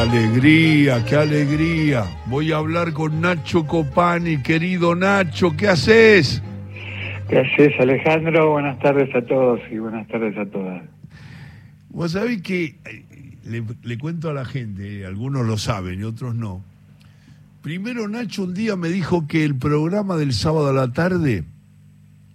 alegría, 0.00 1.04
qué 1.04 1.16
alegría. 1.16 2.04
Voy 2.26 2.52
a 2.52 2.58
hablar 2.58 2.92
con 2.92 3.20
Nacho 3.20 3.66
Copani, 3.66 4.42
querido 4.42 4.94
Nacho, 4.94 5.56
¿qué 5.56 5.68
haces? 5.68 6.42
¿Qué 7.28 7.38
haces, 7.38 7.72
Alejandro? 7.80 8.52
Buenas 8.52 8.78
tardes 8.78 9.14
a 9.14 9.22
todos 9.22 9.60
y 9.70 9.78
buenas 9.78 10.06
tardes 10.08 10.36
a 10.36 10.46
todas. 10.46 10.82
Vos 11.90 12.12
sabés 12.12 12.42
que 12.42 12.76
eh, 12.84 13.04
le, 13.44 13.62
le 13.82 13.98
cuento 13.98 14.30
a 14.30 14.34
la 14.34 14.44
gente, 14.44 15.06
algunos 15.06 15.46
lo 15.46 15.56
saben 15.56 16.00
y 16.00 16.04
otros 16.04 16.34
no. 16.34 16.62
Primero 17.62 18.06
Nacho 18.06 18.44
un 18.44 18.54
día 18.54 18.76
me 18.76 18.88
dijo 18.88 19.26
que 19.26 19.44
el 19.44 19.56
programa 19.56 20.16
del 20.16 20.32
sábado 20.32 20.68
a 20.68 20.72
la 20.72 20.92
tarde 20.92 21.44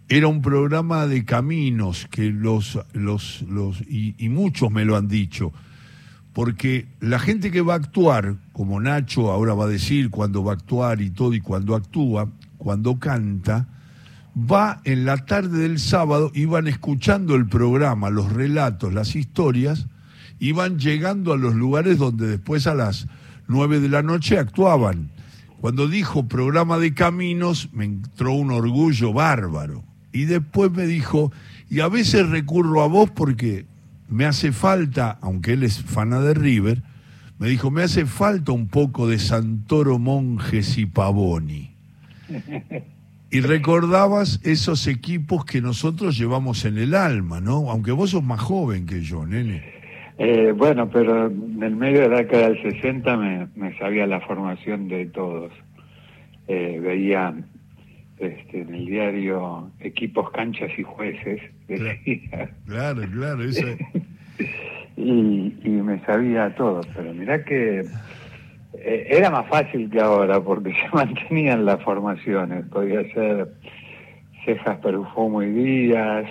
era 0.09 0.27
un 0.27 0.41
programa 0.41 1.07
de 1.07 1.23
caminos, 1.23 2.07
que 2.11 2.31
los, 2.31 2.77
los, 2.91 3.43
los, 3.43 3.81
y, 3.87 4.13
y 4.17 4.27
muchos 4.27 4.69
me 4.69 4.83
lo 4.83 4.97
han 4.97 5.07
dicho, 5.07 5.53
porque 6.33 6.87
la 6.99 7.19
gente 7.19 7.51
que 7.51 7.61
va 7.61 7.73
a 7.73 7.77
actuar, 7.77 8.35
como 8.53 8.79
Nacho 8.79 9.31
ahora 9.31 9.53
va 9.53 9.65
a 9.65 9.69
decir 9.69 10.09
cuando 10.09 10.43
va 10.43 10.53
a 10.53 10.55
actuar 10.55 11.01
y 11.01 11.09
todo, 11.09 11.33
y 11.33 11.41
cuando 11.41 11.75
actúa, 11.75 12.29
cuando 12.57 12.99
canta, 12.99 13.67
va 14.35 14.81
en 14.85 15.05
la 15.05 15.17
tarde 15.25 15.59
del 15.59 15.79
sábado 15.79 16.31
y 16.33 16.45
van 16.45 16.67
escuchando 16.67 17.35
el 17.35 17.47
programa, 17.47 18.09
los 18.09 18.31
relatos, 18.31 18.93
las 18.93 19.15
historias, 19.15 19.87
y 20.39 20.53
van 20.53 20.79
llegando 20.79 21.33
a 21.33 21.37
los 21.37 21.53
lugares 21.53 21.97
donde 21.97 22.27
después 22.27 22.65
a 22.65 22.73
las 22.73 23.07
nueve 23.47 23.79
de 23.79 23.89
la 23.89 24.01
noche 24.01 24.39
actuaban. 24.39 25.11
Cuando 25.59 25.87
dijo 25.87 26.27
programa 26.27 26.79
de 26.79 26.93
caminos, 26.93 27.69
me 27.73 27.85
entró 27.85 28.33
un 28.33 28.51
orgullo 28.51 29.13
bárbaro. 29.13 29.83
Y 30.11 30.25
después 30.25 30.71
me 30.71 30.87
dijo, 30.87 31.31
y 31.69 31.81
a 31.81 31.87
veces 31.87 32.27
recurro 32.29 32.81
a 32.81 32.87
vos 32.87 33.11
porque 33.11 33.65
me 34.11 34.25
hace 34.25 34.51
falta, 34.51 35.17
aunque 35.21 35.53
él 35.53 35.63
es 35.63 35.81
fana 35.81 36.19
de 36.19 36.33
River, 36.33 36.83
me 37.39 37.47
dijo, 37.47 37.71
me 37.71 37.81
hace 37.81 38.05
falta 38.05 38.51
un 38.51 38.67
poco 38.67 39.07
de 39.07 39.17
Santoro, 39.17 39.97
Monjes 39.97 40.77
y 40.77 40.85
Pavoni. 40.85 41.71
Y 43.33 43.39
recordabas 43.39 44.41
esos 44.43 44.87
equipos 44.87 45.45
que 45.45 45.61
nosotros 45.61 46.17
llevamos 46.17 46.65
en 46.65 46.77
el 46.77 46.93
alma, 46.93 47.39
¿no? 47.39 47.71
Aunque 47.71 47.93
vos 47.93 48.09
sos 48.09 48.23
más 48.23 48.41
joven 48.41 48.85
que 48.85 48.99
yo, 48.99 49.25
nene. 49.25 49.63
Eh, 50.17 50.53
bueno, 50.55 50.89
pero 50.89 51.27
en 51.27 51.63
el 51.63 51.77
medio 51.77 52.01
de 52.01 52.09
la 52.09 52.17
década 52.17 52.49
del 52.49 52.61
60 52.61 53.17
me, 53.55 53.77
sabía 53.79 54.05
la 54.05 54.19
formación 54.19 54.89
de 54.89 55.05
todos. 55.05 55.53
Eh, 56.49 56.79
veía 56.83 57.33
este, 58.21 58.61
en 58.61 58.73
el 58.75 58.85
diario 58.85 59.69
equipos, 59.79 60.29
canchas 60.31 60.69
y 60.77 60.83
jueces. 60.83 61.41
decía. 61.67 62.49
Claro, 62.67 63.01
claro, 63.13 63.43
eso 63.43 63.67
es- 63.67 63.79
y, 64.97 65.53
y 65.63 65.69
me 65.69 65.99
sabía 66.05 66.53
todo, 66.55 66.81
pero 66.95 67.13
mirá 67.13 67.43
que 67.43 67.85
eh, 68.73 69.07
era 69.09 69.29
más 69.29 69.47
fácil 69.47 69.89
que 69.89 69.99
ahora 69.99 70.39
porque 70.41 70.71
se 70.81 70.95
mantenían 70.95 71.65
las 71.65 71.81
formaciones. 71.83 72.65
Podía 72.67 73.01
ser 73.13 73.49
Cejas, 74.45 74.77
Perfumo 74.79 75.43
y 75.43 75.51
Díaz, 75.51 76.29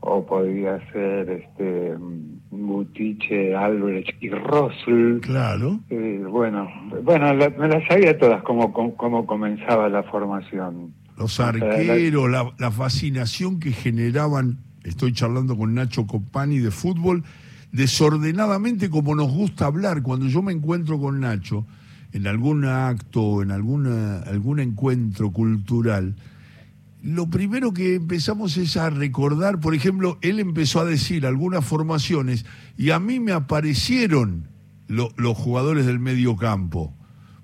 o 0.00 0.24
podía 0.24 0.78
ser 0.92 1.28
este 1.30 1.94
Butiche, 2.50 3.54
Albrecht 3.54 4.22
y 4.22 4.30
Russell. 4.30 5.20
Claro. 5.20 5.78
Eh, 5.90 6.22
bueno, 6.28 6.68
bueno, 7.02 7.32
la- 7.34 7.50
me 7.50 7.68
las 7.68 7.86
sabía 7.86 8.16
todas 8.18 8.42
cómo, 8.42 8.72
cómo, 8.72 8.96
cómo 8.96 9.26
comenzaba 9.26 9.88
la 9.88 10.02
formación. 10.04 10.92
Los 11.20 11.38
la- 11.38 11.48
arqueros, 11.48 12.30
la, 12.30 12.52
la 12.58 12.70
fascinación 12.70 13.60
que 13.60 13.72
generaban, 13.72 14.58
estoy 14.84 15.12
charlando 15.12 15.56
con 15.56 15.74
Nacho 15.74 16.06
Copani 16.06 16.58
de 16.58 16.70
fútbol, 16.70 17.22
desordenadamente 17.72 18.88
como 18.90 19.14
nos 19.14 19.30
gusta 19.30 19.66
hablar. 19.66 20.02
Cuando 20.02 20.26
yo 20.26 20.42
me 20.42 20.52
encuentro 20.52 20.98
con 20.98 21.20
Nacho 21.20 21.66
en 22.12 22.26
algún 22.26 22.64
acto, 22.64 23.42
en 23.42 23.50
alguna, 23.50 24.20
algún 24.20 24.60
encuentro 24.60 25.30
cultural, 25.30 26.14
lo 27.02 27.28
primero 27.28 27.72
que 27.72 27.94
empezamos 27.96 28.56
es 28.56 28.76
a 28.76 28.90
recordar, 28.90 29.60
por 29.60 29.74
ejemplo, 29.74 30.18
él 30.22 30.38
empezó 30.40 30.80
a 30.80 30.84
decir 30.84 31.26
algunas 31.26 31.64
formaciones 31.64 32.44
y 32.76 32.90
a 32.90 32.98
mí 32.98 33.20
me 33.20 33.32
aparecieron 33.32 34.48
lo- 34.88 35.12
los 35.16 35.36
jugadores 35.36 35.84
del 35.86 35.98
medio 35.98 36.36
campo. 36.36 36.94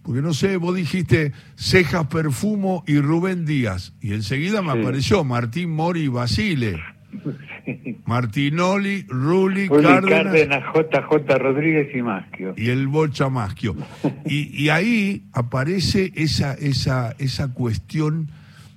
Porque 0.06 0.22
no 0.22 0.32
sé, 0.32 0.56
vos 0.56 0.74
dijiste 0.76 1.32
Cejas 1.56 2.06
Perfumo 2.06 2.84
y 2.86 3.00
Rubén 3.00 3.44
Díaz. 3.44 3.92
Y 4.00 4.12
enseguida 4.14 4.62
me 4.62 4.72
Sí. 4.72 4.78
apareció 4.80 5.24
Martín 5.24 5.70
Mori 5.74 6.02
y 6.02 6.08
Basile. 6.08 6.78
Martinoli, 8.06 9.04
Rulli, 9.08 9.66
Juli 9.68 9.82
Cárdenas, 9.82 10.22
Cárdenas, 10.32 10.64
JJ 10.74 11.38
Rodríguez 11.38 11.88
y 11.94 12.02
Maschio. 12.02 12.54
y 12.56 12.68
el 12.70 12.88
Bocha 12.88 13.28
Maschio. 13.28 13.74
Y, 14.24 14.64
y 14.64 14.68
ahí 14.70 15.24
aparece 15.32 16.12
esa, 16.16 16.54
esa, 16.54 17.14
esa 17.18 17.52
cuestión 17.52 18.30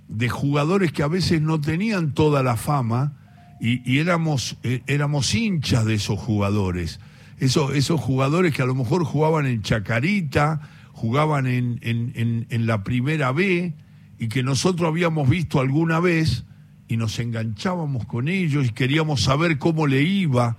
de 0.07 0.29
jugadores 0.29 0.91
que 0.91 1.03
a 1.03 1.07
veces 1.07 1.41
no 1.41 1.59
tenían 1.61 2.13
toda 2.13 2.41
la 2.44 2.56
fama 2.56 3.13
y, 3.59 3.81
y 3.91 4.00
éramos, 4.00 4.57
eh, 4.63 4.81
éramos 4.88 5.34
hinchas 5.35 5.85
de 5.85 5.96
esos 5.96 6.19
jugadores. 6.19 7.00
Eso- 7.40 7.73
esos 7.73 8.00
jugadores 8.00 8.53
que 8.53 8.61
a 8.61 8.66
lo 8.66 8.75
mejor 8.75 9.03
jugaban 9.06 9.46
en 9.46 9.61
Chacarita, 9.61 10.61
jugaban 10.99 11.47
en, 11.47 11.79
en, 11.81 12.11
en, 12.15 12.45
en 12.49 12.67
la 12.67 12.83
primera 12.83 13.31
B 13.31 13.73
y 14.19 14.27
que 14.27 14.43
nosotros 14.43 14.89
habíamos 14.89 15.29
visto 15.29 15.61
alguna 15.61 16.01
vez 16.01 16.45
y 16.89 16.97
nos 16.97 17.17
enganchábamos 17.19 18.05
con 18.05 18.27
ellos 18.27 18.67
y 18.67 18.73
queríamos 18.73 19.21
saber 19.23 19.57
cómo 19.57 19.87
le 19.87 20.01
iba. 20.01 20.57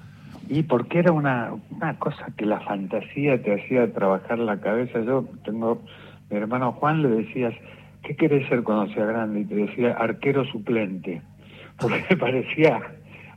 Y 0.49 0.63
porque 0.63 1.01
era 1.01 1.13
una, 1.13 1.53
una 1.71 1.99
cosa 1.99 2.29
que 2.39 2.47
la 2.47 2.61
fantasía 2.61 3.43
te 3.43 3.61
hacía 3.61 3.93
trabajar 3.93 4.39
la 4.39 4.59
cabeza. 4.61 5.01
Yo 5.05 5.29
tengo, 5.45 5.83
mi 6.31 6.39
hermano 6.39 6.73
Juan 6.73 7.03
le 7.03 7.09
decías, 7.11 7.53
¿qué 8.03 8.17
querés 8.17 8.49
ser 8.49 8.63
cuando 8.63 8.93
sea 8.95 9.05
grande? 9.05 9.41
Y 9.41 9.45
te 9.45 9.55
decía, 9.57 9.93
arquero 9.93 10.47
suplente. 10.47 11.21
Porque 11.79 12.03
me 12.09 12.17
parecía 12.17 12.81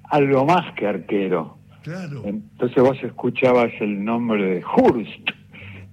algo 0.09 0.45
más 0.45 0.73
que 0.75 0.87
arquero. 0.87 1.57
Claro. 1.83 2.21
Entonces 2.23 2.81
vos 2.81 2.97
escuchabas 3.03 3.71
el 3.81 4.05
nombre 4.05 4.55
de 4.55 4.63
Hurst 4.63 5.29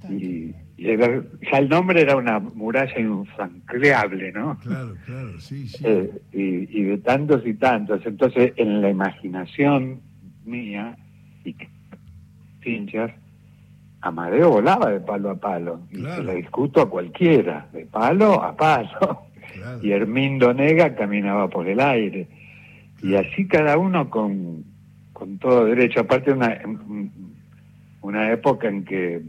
y, 0.09 0.55
el 0.89 1.69
nombre 1.69 2.01
era 2.01 2.17
una 2.17 2.39
muralla 2.39 2.99
infranqueable, 2.99 4.33
¿no? 4.33 4.59
Claro, 4.61 4.95
claro, 5.05 5.39
sí, 5.41 5.69
sí. 5.69 5.85
Eh, 5.85 6.11
y, 6.33 6.81
y 6.81 6.83
de 6.85 6.99
tantos 6.99 7.47
y 7.47 7.55
tantos. 7.55 8.01
Entonces, 8.07 8.53
en 8.57 8.81
la 8.81 8.89
imaginación 8.89 10.01
mía 10.45 10.97
y 11.45 11.55
hinchas, 12.65 13.11
Amadeo 14.01 14.51
volaba 14.51 14.91
de 14.91 15.01
palo 15.01 15.31
a 15.31 15.37
palo. 15.37 15.81
Y 15.91 15.97
se 15.97 16.23
la 16.23 16.33
discuto 16.33 16.81
a 16.81 16.89
cualquiera, 16.89 17.69
de 17.73 17.85
palo 17.87 18.43
a 18.43 18.57
palo. 18.57 19.29
Claro. 19.53 19.81
Y 19.83 19.91
Hermindo 19.91 20.55
Nega 20.55 20.95
caminaba 20.95 21.49
por 21.49 21.69
el 21.69 21.81
aire. 21.81 22.29
Y 23.03 23.17
así 23.17 23.47
cada 23.47 23.77
uno 23.77 24.09
con, 24.09 24.65
con 25.13 25.39
todo 25.39 25.67
derecho. 25.67 26.01
Aparte, 26.01 26.33
una, 26.33 26.59
una 28.01 28.33
época 28.33 28.69
en 28.69 28.85
que 28.85 29.21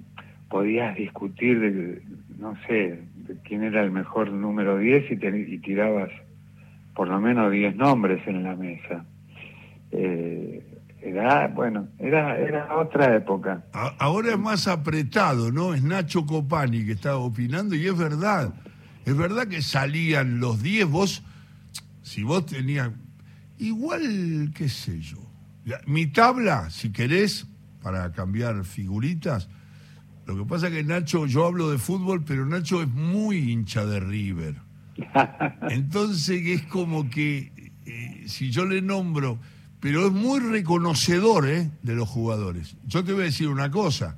podías 0.51 0.95
discutir, 0.95 1.59
de, 1.59 2.01
no 2.37 2.55
sé, 2.67 3.01
de 3.15 3.35
quién 3.43 3.63
era 3.63 3.81
el 3.83 3.89
mejor 3.91 4.31
número 4.31 4.77
10 4.77 5.09
y, 5.11 5.17
te- 5.17 5.39
y 5.49 5.57
tirabas 5.59 6.09
por 6.93 7.07
lo 7.07 7.19
menos 7.19 7.51
10 7.51 7.75
nombres 7.75 8.21
en 8.27 8.43
la 8.43 8.55
mesa. 8.55 9.05
Eh, 9.91 10.63
era, 11.01 11.47
bueno, 11.47 11.87
era, 11.97 12.37
era 12.37 12.77
otra 12.77 13.15
época. 13.15 13.63
Ahora 13.97 14.31
es 14.33 14.37
más 14.39 14.67
apretado, 14.67 15.51
¿no? 15.51 15.73
Es 15.73 15.81
Nacho 15.83 16.25
Copani 16.25 16.85
que 16.85 16.91
está 16.91 17.17
opinando 17.17 17.73
y 17.75 17.87
es 17.87 17.97
verdad. 17.97 18.53
Es 19.05 19.17
verdad 19.17 19.47
que 19.47 19.61
salían 19.63 20.39
los 20.39 20.61
10, 20.61 20.85
vos, 20.87 21.23
si 22.03 22.21
vos 22.23 22.45
tenías, 22.45 22.91
igual, 23.57 24.51
qué 24.55 24.69
sé 24.69 24.99
yo. 24.99 25.17
Mi 25.87 26.05
tabla, 26.07 26.69
si 26.69 26.91
querés, 26.91 27.47
para 27.81 28.11
cambiar 28.11 28.63
figuritas, 28.63 29.49
lo 30.25 30.37
que 30.37 30.45
pasa 30.45 30.67
es 30.67 30.73
que 30.73 30.83
Nacho, 30.83 31.25
yo 31.25 31.45
hablo 31.45 31.69
de 31.71 31.77
fútbol, 31.77 32.23
pero 32.23 32.45
Nacho 32.45 32.81
es 32.81 32.87
muy 32.87 33.51
hincha 33.51 33.85
de 33.85 33.99
River. 33.99 34.55
Entonces 35.69 36.41
es 36.45 36.63
como 36.63 37.09
que 37.09 37.71
eh, 37.85 38.23
si 38.27 38.51
yo 38.51 38.65
le 38.65 38.81
nombro, 38.81 39.39
pero 39.79 40.05
es 40.05 40.13
muy 40.13 40.39
reconocedor 40.39 41.49
¿eh? 41.49 41.71
de 41.81 41.95
los 41.95 42.07
jugadores. 42.07 42.75
Yo 42.85 43.03
te 43.03 43.13
voy 43.13 43.23
a 43.23 43.25
decir 43.25 43.47
una 43.47 43.71
cosa, 43.71 44.15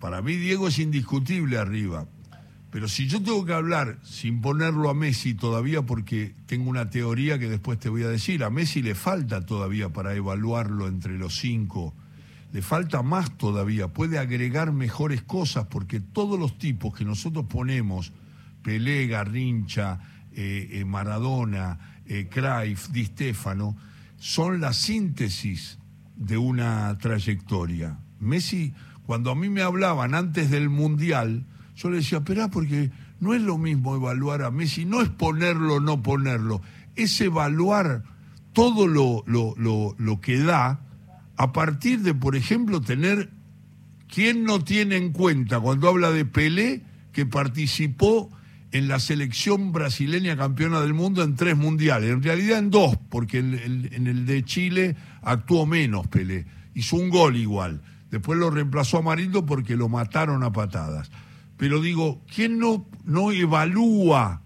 para 0.00 0.20
mí 0.22 0.34
Diego 0.34 0.68
es 0.68 0.78
indiscutible 0.78 1.56
arriba, 1.56 2.06
pero 2.70 2.88
si 2.88 3.06
yo 3.06 3.22
tengo 3.22 3.44
que 3.44 3.52
hablar 3.52 3.98
sin 4.02 4.40
ponerlo 4.40 4.90
a 4.90 4.94
Messi 4.94 5.34
todavía, 5.34 5.82
porque 5.82 6.34
tengo 6.46 6.68
una 6.68 6.90
teoría 6.90 7.38
que 7.38 7.48
después 7.48 7.78
te 7.78 7.88
voy 7.88 8.02
a 8.02 8.08
decir, 8.08 8.42
a 8.42 8.50
Messi 8.50 8.82
le 8.82 8.94
falta 8.94 9.46
todavía 9.46 9.90
para 9.90 10.14
evaluarlo 10.14 10.88
entre 10.88 11.16
los 11.18 11.36
cinco, 11.36 11.94
le 12.52 12.60
falta 12.60 13.02
más 13.02 13.36
todavía, 13.38 13.88
puede 13.88 14.18
agregar 14.18 14.72
mejores 14.72 15.22
cosas, 15.22 15.66
porque 15.68 16.00
todos 16.00 16.38
los 16.38 16.58
tipos 16.58 16.94
que 16.94 17.04
nosotros 17.04 17.46
ponemos, 17.48 18.12
Pelé, 18.62 19.06
Garrincha, 19.06 20.00
eh, 20.32 20.68
eh, 20.72 20.84
Maradona, 20.84 22.02
eh, 22.06 22.28
Di 22.92 23.04
Stéfano, 23.06 23.76
son 24.18 24.60
la 24.60 24.74
síntesis 24.74 25.78
de 26.14 26.36
una 26.36 26.96
trayectoria. 26.98 27.98
Messi, 28.20 28.74
cuando 29.06 29.30
a 29.30 29.34
mí 29.34 29.48
me 29.48 29.62
hablaban 29.62 30.14
antes 30.14 30.50
del 30.50 30.68
Mundial, 30.68 31.46
yo 31.74 31.88
le 31.88 31.96
decía, 31.96 32.18
espera, 32.18 32.48
porque 32.48 32.90
no 33.18 33.32
es 33.32 33.40
lo 33.40 33.56
mismo 33.56 33.96
evaluar 33.96 34.42
a 34.42 34.50
Messi, 34.50 34.84
no 34.84 35.00
es 35.00 35.08
ponerlo 35.08 35.76
o 35.76 35.80
no 35.80 36.02
ponerlo, 36.02 36.60
es 36.96 37.18
evaluar 37.22 38.02
todo 38.52 38.86
lo, 38.86 39.24
lo, 39.26 39.54
lo, 39.56 39.94
lo 39.96 40.20
que 40.20 40.38
da 40.38 40.80
a 41.42 41.52
partir 41.52 42.00
de, 42.00 42.14
por 42.14 42.36
ejemplo, 42.36 42.80
tener 42.80 43.30
¿Quién 44.12 44.44
no 44.44 44.62
tiene 44.62 44.98
en 44.98 45.10
cuenta 45.10 45.58
cuando 45.58 45.88
habla 45.88 46.10
de 46.10 46.26
Pelé 46.26 46.82
que 47.12 47.24
participó 47.24 48.30
en 48.70 48.86
la 48.86 49.00
selección 49.00 49.72
brasileña 49.72 50.36
campeona 50.36 50.82
del 50.82 50.92
mundo 50.92 51.22
en 51.22 51.34
tres 51.34 51.56
mundiales? 51.56 52.10
En 52.10 52.22
realidad 52.22 52.58
en 52.58 52.70
dos, 52.70 52.98
porque 53.08 53.38
en 53.38 54.06
el 54.06 54.26
de 54.26 54.44
Chile 54.44 54.96
actuó 55.22 55.64
menos 55.64 56.08
Pelé. 56.08 56.44
Hizo 56.74 56.96
un 56.96 57.08
gol 57.08 57.38
igual. 57.38 57.80
Después 58.10 58.38
lo 58.38 58.50
reemplazó 58.50 58.98
a 58.98 59.02
Marindo 59.02 59.46
porque 59.46 59.76
lo 59.76 59.88
mataron 59.88 60.42
a 60.42 60.52
patadas. 60.52 61.10
Pero 61.56 61.80
digo, 61.80 62.22
¿quién 62.34 62.58
no, 62.58 62.86
no 63.06 63.32
evalúa 63.32 64.42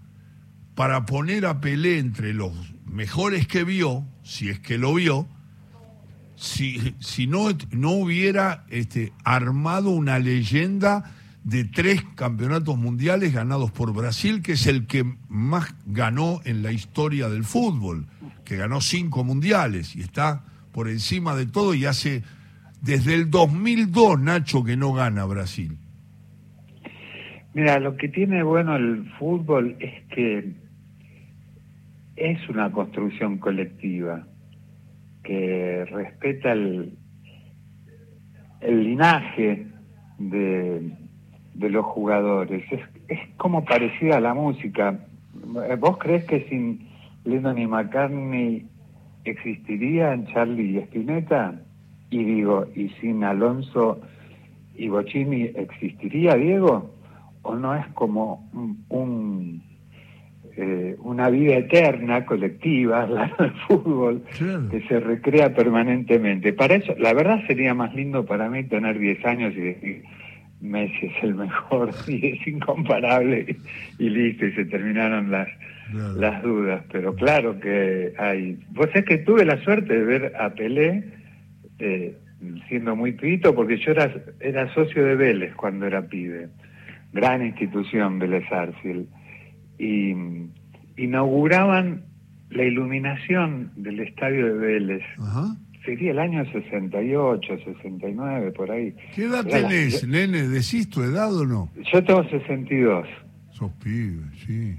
para 0.75 1.05
poner 1.05 1.45
a 1.45 1.59
Pelé 1.59 1.99
entre 1.99 2.33
los 2.33 2.53
mejores 2.85 3.47
que 3.47 3.65
vio, 3.65 4.05
si 4.23 4.47
es 4.47 4.61
que 4.61 4.77
lo 4.77 4.93
vio, 4.93 5.27
si, 6.37 6.93
si 6.99 7.25
no, 7.25 7.49
no 7.71 7.91
hubiera 7.91 8.63
este, 8.69 9.11
armado 9.23 9.89
una 9.89 10.19
leyenda 10.19 11.03
de 11.43 11.65
tres 11.65 12.03
campeonatos 12.15 12.77
mundiales 12.77 13.33
ganados 13.33 13.71
por 13.71 13.93
Brasil, 13.93 14.41
que 14.43 14.51
es 14.51 14.67
el 14.67 14.85
que 14.85 15.03
más 15.29 15.75
ganó 15.87 16.39
en 16.45 16.61
la 16.61 16.71
historia 16.71 17.27
del 17.27 17.43
fútbol, 17.43 18.05
que 18.45 18.55
ganó 18.55 18.81
cinco 18.81 19.23
mundiales 19.23 19.95
y 19.95 20.01
está 20.01 20.43
por 20.71 20.89
encima 20.89 21.35
de 21.35 21.47
todo 21.47 21.73
y 21.73 21.85
hace 21.85 22.21
desde 22.81 23.15
el 23.15 23.31
2002, 23.31 24.19
Nacho, 24.19 24.63
que 24.63 24.77
no 24.77 24.93
gana 24.93 25.25
Brasil. 25.25 25.75
Mira, 27.55 27.79
lo 27.79 27.97
que 27.97 28.09
tiene 28.09 28.43
bueno 28.43 28.75
el 28.75 29.11
fútbol 29.17 29.75
es 29.79 30.03
que 30.13 30.51
es 32.15 32.49
una 32.49 32.71
construcción 32.71 33.39
colectiva 33.39 34.27
que 35.27 35.83
respeta 35.91 36.53
el, 36.53 36.93
el 38.61 38.83
linaje 38.83 39.67
de, 40.17 40.93
de 41.53 41.69
los 41.69 41.85
jugadores. 41.85 42.63
Es, 42.71 42.79
es 43.09 43.19
como 43.35 43.65
parecida 43.65 44.17
a 44.17 44.21
la 44.21 44.33
música. 44.33 45.05
¿Vos 45.79 45.97
crees 45.97 46.23
que 46.25 46.47
sin 46.47 46.87
Lennon 47.25 47.57
y 47.57 47.67
McCartney 47.67 48.65
existirían 49.25 50.27
Charlie 50.27 50.71
y 50.71 50.77
Spinetta? 50.77 51.61
Y 52.09 52.23
digo, 52.23 52.65
¿y 52.73 52.87
sin 53.01 53.25
Alonso 53.25 53.99
y 54.75 54.87
Bocini 54.87 55.41
existiría 55.55 56.35
Diego? 56.35 56.89
¿O 57.41 57.53
no 57.55 57.75
es 57.75 57.85
como 57.87 58.49
un 58.87 59.61
eh, 60.59 60.95
una 61.01 61.29
vida 61.29 61.55
eterna, 61.55 62.25
colectiva, 62.25 63.05
la 63.05 63.31
del 63.37 63.51
fútbol, 63.67 64.23
que 64.71 64.81
se 64.87 64.99
recrea 64.99 65.53
permanentemente. 65.53 66.51
Para 66.51 66.73
eso, 66.75 66.95
la 66.97 67.13
verdad 67.13 67.45
sería 67.45 67.75
más 67.75 67.93
lindo 67.93 68.25
para 68.25 68.49
mí 68.49 68.63
tener 68.63 68.97
10 68.97 69.23
años 69.25 69.53
y 69.55 69.59
decir, 69.59 70.03
Messi 70.59 71.05
es 71.05 71.23
el 71.23 71.35
mejor 71.35 71.91
y 72.07 72.25
es 72.25 72.47
incomparable 72.47 73.55
y 73.99 74.09
listo, 74.09 74.47
y 74.47 74.53
se 74.53 74.65
terminaron 74.65 75.29
las, 75.29 75.47
las 76.15 76.41
dudas. 76.41 76.83
Pero 76.91 77.13
claro 77.13 77.59
que 77.59 78.13
hay... 78.17 78.57
Vos 78.71 78.89
es 78.95 79.05
que 79.05 79.19
tuve 79.19 79.45
la 79.45 79.63
suerte 79.63 79.93
de 79.93 80.03
ver 80.05 80.33
a 80.39 80.49
Pelé 80.55 81.03
eh, 81.77 82.17
siendo 82.67 82.95
muy 82.95 83.11
pito, 83.11 83.53
porque 83.53 83.77
yo 83.77 83.91
era, 83.91 84.11
era 84.39 84.73
socio 84.73 85.05
de 85.05 85.15
Vélez 85.15 85.53
cuando 85.53 85.85
era 85.85 86.01
pibe. 86.01 86.47
Gran 87.13 87.45
institución, 87.45 88.17
Vélez 88.17 88.51
Arfield 88.51 89.07
y 89.77 90.15
inauguraban 90.97 92.03
la 92.49 92.63
iluminación 92.63 93.71
del 93.75 93.99
estadio 93.99 94.45
de 94.47 94.53
Vélez. 94.53 95.03
Sería 95.85 96.11
el 96.11 96.19
año 96.19 96.43
68, 96.51 97.57
69, 97.63 98.51
por 98.51 98.71
ahí. 98.71 98.93
¿Qué 99.15 99.23
edad 99.23 99.45
tenés, 99.45 100.05
nene? 100.07 100.47
¿Decís 100.47 100.89
tu 100.89 101.01
edad 101.01 101.33
o 101.33 101.45
no? 101.45 101.69
Yo 101.91 102.03
tengo 102.03 102.23
62. 102.25 103.07
Sos 103.51 103.71
pibe, 103.83 104.23
sí. 104.45 104.75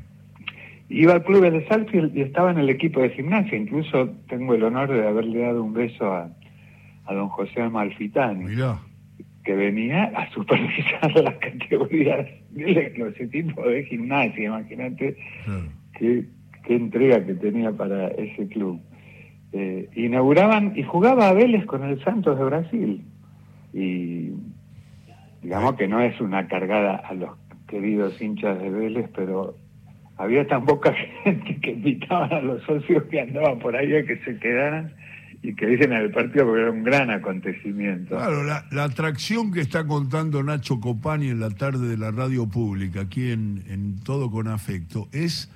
Iba 0.90 1.14
al 1.14 1.24
club 1.24 1.50
de 1.50 1.66
Salfield 1.68 2.16
y 2.16 2.22
estaba 2.22 2.50
en 2.50 2.58
el 2.58 2.70
equipo 2.70 3.00
de 3.00 3.10
gimnasia. 3.10 3.56
Incluso 3.56 4.10
tengo 4.28 4.54
el 4.54 4.62
honor 4.62 4.90
de 4.90 5.06
haberle 5.06 5.40
dado 5.40 5.62
un 5.62 5.72
beso 5.72 6.12
a, 6.12 6.30
a 7.06 7.14
don 7.14 7.28
José 7.28 7.62
Amalfitani. 7.62 8.44
Mirá 8.44 8.78
que 9.48 9.54
venía 9.54 10.12
a 10.14 10.30
supervisar 10.32 11.10
del 12.50 13.30
tipo 13.30 13.62
de 13.62 13.84
gimnasia, 13.84 14.44
imagínate 14.44 15.16
qué, 15.98 16.24
entrega 16.68 17.24
que 17.24 17.34
tenía 17.34 17.72
para 17.72 18.08
ese 18.08 18.46
club. 18.48 18.80
Eh, 19.52 19.88
inauguraban 19.94 20.74
y 20.76 20.82
jugaba 20.82 21.28
a 21.28 21.32
Vélez 21.32 21.64
con 21.64 21.82
el 21.82 22.02
Santos 22.04 22.38
de 22.38 22.44
Brasil. 22.44 23.02
Y 23.72 24.32
digamos 25.42 25.76
que 25.76 25.88
no 25.88 26.00
es 26.00 26.20
una 26.20 26.46
cargada 26.46 26.96
a 26.96 27.14
los 27.14 27.30
queridos 27.68 28.20
hinchas 28.20 28.60
de 28.60 28.70
Vélez, 28.70 29.08
pero 29.14 29.54
había 30.18 30.46
tan 30.46 30.66
poca 30.66 30.92
gente 31.24 31.58
que 31.60 31.72
invitaban 31.72 32.32
a 32.32 32.40
los 32.40 32.62
socios 32.64 33.04
que 33.04 33.20
andaban 33.20 33.58
por 33.58 33.74
ahí 33.74 33.94
a 33.96 34.04
que 34.04 34.18
se 34.18 34.38
quedaran 34.38 34.92
y 35.42 35.54
que 35.54 35.66
dicen 35.66 35.92
en 35.92 36.02
el 36.02 36.10
partido 36.10 36.46
porque 36.46 36.62
era 36.62 36.70
un 36.70 36.82
gran 36.82 37.10
acontecimiento. 37.10 38.16
Claro, 38.16 38.42
la, 38.42 38.64
atracción 38.82 39.52
que 39.52 39.60
está 39.60 39.86
contando 39.86 40.42
Nacho 40.42 40.80
Copani 40.80 41.28
en 41.28 41.40
la 41.40 41.50
tarde 41.50 41.88
de 41.88 41.96
la 41.96 42.10
radio 42.10 42.46
pública, 42.46 43.02
aquí 43.02 43.30
en, 43.30 43.62
en 43.68 44.00
Todo 44.00 44.30
con 44.30 44.48
Afecto, 44.48 45.08
es 45.12 45.50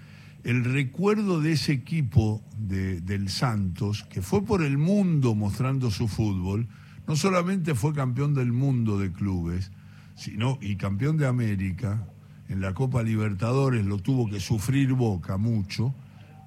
el 0.44 0.64
recuerdo 0.64 1.40
de 1.40 1.52
ese 1.52 1.72
equipo 1.72 2.42
de, 2.58 3.00
del 3.00 3.28
Santos, 3.28 4.04
que 4.04 4.22
fue 4.22 4.44
por 4.44 4.62
el 4.62 4.78
mundo 4.78 5.34
mostrando 5.34 5.90
su 5.90 6.08
fútbol, 6.08 6.66
no 7.06 7.16
solamente 7.16 7.74
fue 7.74 7.92
campeón 7.92 8.34
del 8.34 8.52
mundo 8.52 8.98
de 8.98 9.12
clubes, 9.12 9.72
sino 10.14 10.58
y 10.60 10.76
campeón 10.76 11.16
de 11.16 11.26
América, 11.26 12.06
en 12.48 12.60
la 12.60 12.74
Copa 12.74 13.02
Libertadores 13.02 13.84
lo 13.84 13.98
tuvo 13.98 14.28
que 14.28 14.40
sufrir 14.40 14.92
Boca 14.92 15.36
mucho, 15.38 15.94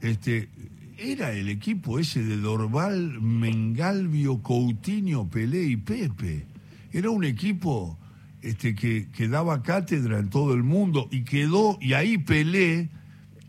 este, 0.02 0.50
era 0.98 1.32
el 1.32 1.50
equipo 1.50 2.00
ese 2.00 2.24
de 2.24 2.38
Dorval, 2.38 3.22
Mengalvio, 3.22 4.42
Coutinho, 4.42 5.30
Pelé 5.30 5.64
y 5.64 5.78
Pepe. 5.78 6.46
Era 6.92 7.10
un 7.10 7.24
equipo 7.24 7.98
este, 8.42 8.76
que, 8.76 9.10
que, 9.12 9.28
daba 9.28 9.64
cátedra 9.64 10.20
en 10.20 10.30
todo 10.30 10.54
el 10.54 10.64
mundo 10.64 11.08
y 11.12 11.24
quedó, 11.24 11.78
y 11.82 11.94
ahí 11.94 12.18
Pelé, 12.18 12.90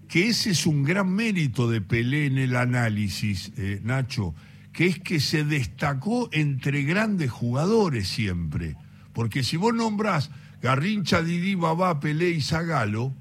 que 0.08 0.28
ese 0.28 0.50
es 0.50 0.66
un 0.66 0.82
gran 0.82 1.10
mérito 1.10 1.70
de 1.70 1.80
Pelé 1.80 2.26
en 2.26 2.38
el 2.38 2.56
análisis, 2.56 3.52
eh, 3.56 3.80
Nacho, 3.84 4.34
que 4.72 4.86
es 4.86 4.98
que 4.98 5.20
se 5.20 5.44
destacó 5.44 6.28
entre 6.32 6.82
grandes 6.82 7.30
jugadores 7.30 8.08
siempre. 8.08 8.76
Porque 9.12 9.42
si 9.42 9.56
vos 9.56 9.74
nombrás 9.74 10.30
Garrincha, 10.62 11.22
Didi, 11.22 11.54
Babá, 11.54 12.00
Pelé 12.00 12.30
y 12.30 12.40
Zagalo, 12.40 13.14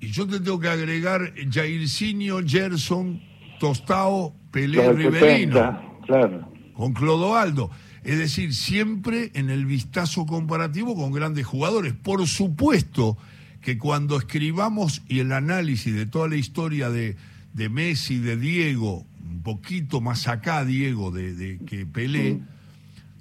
y 0.00 0.08
yo 0.08 0.26
te 0.26 0.40
tengo 0.40 0.58
que 0.58 0.68
agregar 0.68 1.32
Jairzinho, 1.50 2.40
Gerson, 2.46 3.31
Tostao, 3.62 4.34
Pelé, 4.50 4.92
Riverino. 4.92 6.00
claro. 6.04 6.52
Con 6.74 6.94
Clodoaldo. 6.94 7.70
Es 8.02 8.18
decir, 8.18 8.54
siempre 8.54 9.30
en 9.34 9.50
el 9.50 9.66
vistazo 9.66 10.26
comparativo 10.26 10.96
con 10.96 11.12
grandes 11.12 11.46
jugadores. 11.46 11.92
Por 11.92 12.26
supuesto 12.26 13.16
que 13.60 13.78
cuando 13.78 14.18
escribamos 14.18 15.02
y 15.06 15.20
el 15.20 15.30
análisis 15.30 15.94
de 15.94 16.06
toda 16.06 16.26
la 16.26 16.34
historia 16.34 16.90
de, 16.90 17.14
de 17.52 17.68
Messi, 17.68 18.18
de 18.18 18.36
Diego, 18.36 19.06
un 19.30 19.42
poquito 19.44 20.00
más 20.00 20.26
acá 20.26 20.64
Diego 20.64 21.12
de, 21.12 21.60
que 21.64 21.86
Pelé, 21.86 22.40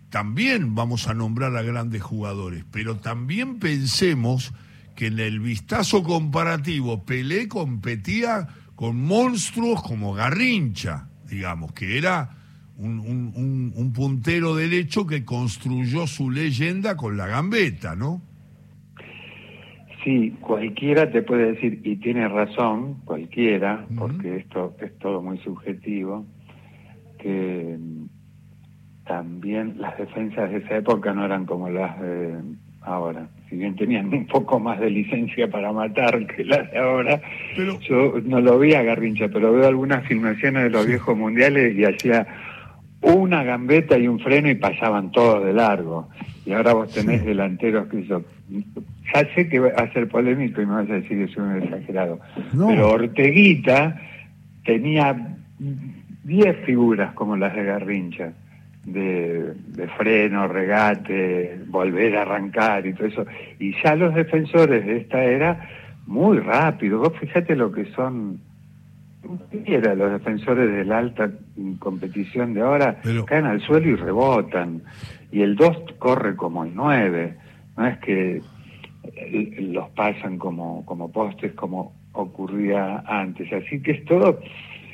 también 0.09 0.73
vamos 0.73 1.07
a 1.07 1.13
nombrar 1.13 1.55
a 1.55 1.61
grandes 1.61 2.01
jugadores, 2.01 2.65
pero 2.71 2.97
también 2.97 3.59
pensemos 3.59 4.53
que 4.95 5.05
en 5.05 5.19
el 5.19 5.39
vistazo 5.39 6.01
comparativo 6.01 7.03
Pelé 7.05 7.47
competía 7.47 8.47
con 8.81 8.99
monstruos 8.99 9.83
como 9.83 10.15
Garrincha, 10.15 11.07
digamos, 11.29 11.71
que 11.71 11.99
era 11.99 12.31
un, 12.79 13.93
puntero 13.95 14.55
derecho 14.55 15.05
que 15.05 15.23
construyó 15.23 16.07
su 16.07 16.31
leyenda 16.31 16.97
con 16.97 17.15
la 17.15 17.27
gambeta, 17.27 17.95
¿no? 17.95 18.23
Sí, 20.03 20.35
cualquiera 20.41 21.11
te 21.11 21.21
puede 21.21 21.51
decir, 21.51 21.79
y 21.83 21.97
tiene 21.97 22.27
razón, 22.27 22.95
cualquiera, 23.05 23.85
porque 23.95 24.37
esto 24.37 24.75
es 24.81 24.97
todo 24.97 25.21
muy 25.21 25.37
subjetivo, 25.37 26.25
que 27.19 27.77
también 29.05 29.75
las 29.77 29.95
defensas 29.99 30.49
de 30.49 30.57
esa 30.57 30.77
época 30.77 31.13
no 31.13 31.23
eran 31.23 31.45
como 31.45 31.69
las 31.69 32.01
de 32.01 32.35
ahora 32.81 33.29
si 33.51 33.57
bien 33.57 33.75
tenían 33.75 34.13
un 34.13 34.25
poco 34.27 34.61
más 34.61 34.79
de 34.79 34.89
licencia 34.89 35.49
para 35.49 35.73
matar 35.73 36.25
que 36.25 36.45
la 36.45 36.63
de 36.63 36.79
ahora, 36.79 37.21
yo 37.81 38.13
no 38.23 38.39
lo 38.39 38.57
vi 38.57 38.73
a 38.73 38.81
Garrincha, 38.81 39.27
pero 39.27 39.51
veo 39.51 39.67
algunas 39.67 40.07
filmaciones 40.07 40.63
de 40.63 40.69
los 40.69 40.87
viejos 40.87 41.17
mundiales 41.17 41.75
y 41.77 41.83
hacía 41.83 42.25
una 43.01 43.43
gambeta 43.43 43.97
y 43.97 44.07
un 44.07 44.19
freno 44.19 44.49
y 44.49 44.55
pasaban 44.55 45.11
todos 45.11 45.43
de 45.43 45.51
largo. 45.51 46.07
y 46.45 46.53
ahora 46.53 46.73
vos 46.73 46.93
tenés 46.93 47.25
delanteros 47.25 47.89
que 47.89 48.03
yo 48.05 48.23
ya 49.13 49.27
sé 49.35 49.49
que 49.49 49.59
va 49.59 49.69
a 49.69 49.91
ser 49.91 50.07
polémico 50.07 50.61
y 50.61 50.65
me 50.65 50.75
vas 50.75 50.89
a 50.89 50.93
decir 50.93 51.25
que 51.25 51.33
soy 51.33 51.43
un 51.43 51.61
exagerado 51.61 52.19
pero 52.51 52.91
Orteguita 52.91 53.99
tenía 54.63 55.35
10 56.23 56.57
figuras 56.65 57.13
como 57.15 57.35
las 57.35 57.53
de 57.53 57.65
Garrincha 57.65 58.31
de, 58.85 59.53
de, 59.67 59.87
freno, 59.89 60.47
regate, 60.47 61.59
volver 61.67 62.17
a 62.17 62.23
arrancar 62.23 62.85
y 62.85 62.93
todo 62.93 63.07
eso. 63.07 63.25
Y 63.59 63.73
ya 63.81 63.95
los 63.95 64.13
defensores 64.15 64.85
de 64.85 64.97
esta 64.97 65.23
era, 65.23 65.69
muy 66.07 66.39
rápido. 66.39 66.99
Vos 66.99 67.13
fíjate 67.19 67.55
lo 67.55 67.71
que 67.71 67.85
son 67.93 68.39
era 69.65 69.95
los 69.95 70.11
defensores 70.11 70.69
de 70.71 70.83
la 70.83 70.97
alta 70.97 71.29
competición 71.79 72.53
de 72.53 72.61
ahora 72.61 72.99
caen 73.27 73.45
al 73.45 73.61
suelo 73.61 73.87
y 73.87 73.95
rebotan 73.95 74.81
y 75.31 75.41
el 75.41 75.55
2 75.55 75.93
corre 75.99 76.35
como 76.35 76.63
el 76.63 76.73
9 76.73 77.37
no 77.77 77.87
es 77.87 77.99
que 77.99 78.41
eh, 79.03 79.57
los 79.59 79.89
pasan 79.91 80.39
como 80.39 80.83
como 80.85 81.11
postes 81.11 81.53
como 81.53 81.93
ocurría 82.13 83.03
antes 83.05 83.53
así 83.53 83.81
que 83.81 83.91
es 83.91 84.05
todo 84.05 84.39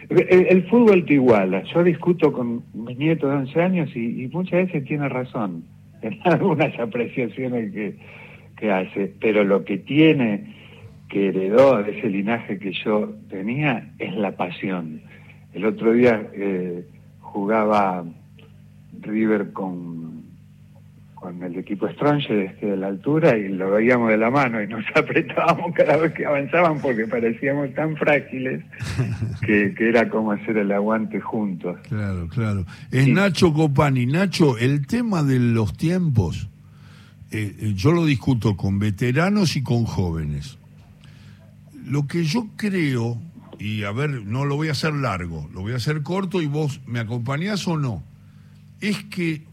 el, 0.10 0.64
fútbol 0.70 1.06
te 1.06 1.16
iguala 1.16 1.64
yo 1.64 1.84
discuto 1.84 2.32
con 2.32 2.64
mi 2.74 2.96
nieto 2.96 3.28
de 3.28 3.36
11 3.36 3.62
años 3.62 3.96
y, 3.96 4.30
muchas 4.32 4.68
veces 4.68 4.86
tiene 4.86 5.10
razón 5.10 5.64
en 6.02 6.20
algunas 6.24 6.78
apreciaciones 6.80 7.74
que, 7.74 7.96
que 8.56 8.72
hace 8.72 9.14
pero 9.20 9.44
lo 9.44 9.66
que 9.66 9.78
tiene 9.78 10.56
que 11.10 11.30
heredó 11.30 11.82
de 11.84 11.98
ese 11.98 12.10
linaje 12.10 12.60
que 12.60 12.72
yo 12.74 13.14
tenía 13.30 13.92
es 13.98 14.14
la 14.16 14.36
pasión. 14.36 15.02
El 15.54 15.66
otro 15.66 15.94
día 15.94 16.30
eh, 16.34 16.86
jugaba 17.22 18.04
River 19.02 19.54
con, 19.54 20.24
con 21.20 21.42
el 21.44 21.58
equipo 21.58 21.90
Stronge 21.90 22.34
desde 22.34 22.78
la 22.78 22.88
altura 22.88 23.38
y 23.38 23.50
lo 23.50 23.72
veíamos 23.72 24.10
de 24.10 24.18
la 24.18 24.30
mano 24.30 24.62
y 24.62 24.68
nos 24.68 24.86
apretábamos 24.96 25.74
cada 25.76 25.98
vez 25.98 26.14
que 26.14 26.26
avanzaban 26.26 26.80
porque 26.80 27.06
parecíamos 27.08 27.74
tan 27.74 27.96
frágiles 27.98 28.64
que, 29.46 29.74
era 29.80 30.10
como 30.10 30.32
hacer 30.32 30.58
el 30.58 30.72
aguante 30.72 31.20
juntos. 31.20 31.78
Claro, 31.88 32.28
claro. 32.28 32.66
Es 32.92 33.08
Nacho 33.08 33.54
Copani. 33.54 34.06
Nacho, 34.06 34.58
el 34.58 34.86
tema 34.88 35.24
de 35.24 35.40
los 35.40 35.76
tiempos, 35.76 36.50
eh, 37.32 37.56
eh, 37.60 37.74
yo 37.76 37.92
lo 37.92 38.06
discuto 38.06 38.56
con 38.56 38.80
veteranos 38.80 39.56
y 39.56 39.64
con 39.64 39.86
jóvenes 39.86 40.58
lo 41.88 42.08
que 42.08 42.24
yo 42.26 42.48
creo, 42.56 43.18
y 43.60 43.84
a 43.84 43.92
ver, 43.92 44.10
no 44.10 44.46
lo 44.46 44.56
voy 44.56 44.68
a 44.70 44.74
hacer 44.74 44.94
largo, 44.94 45.50
lo 45.54 45.62
voy 45.62 45.74
a 45.74 45.78
hacer 45.78 46.04
corto 46.04 46.42
y 46.42 46.46
vos 46.46 46.82
me 46.86 47.00
acompañás 47.00 47.68
o 47.68 47.78
no, 47.78 48.04
es 48.82 49.04
que 49.06 49.46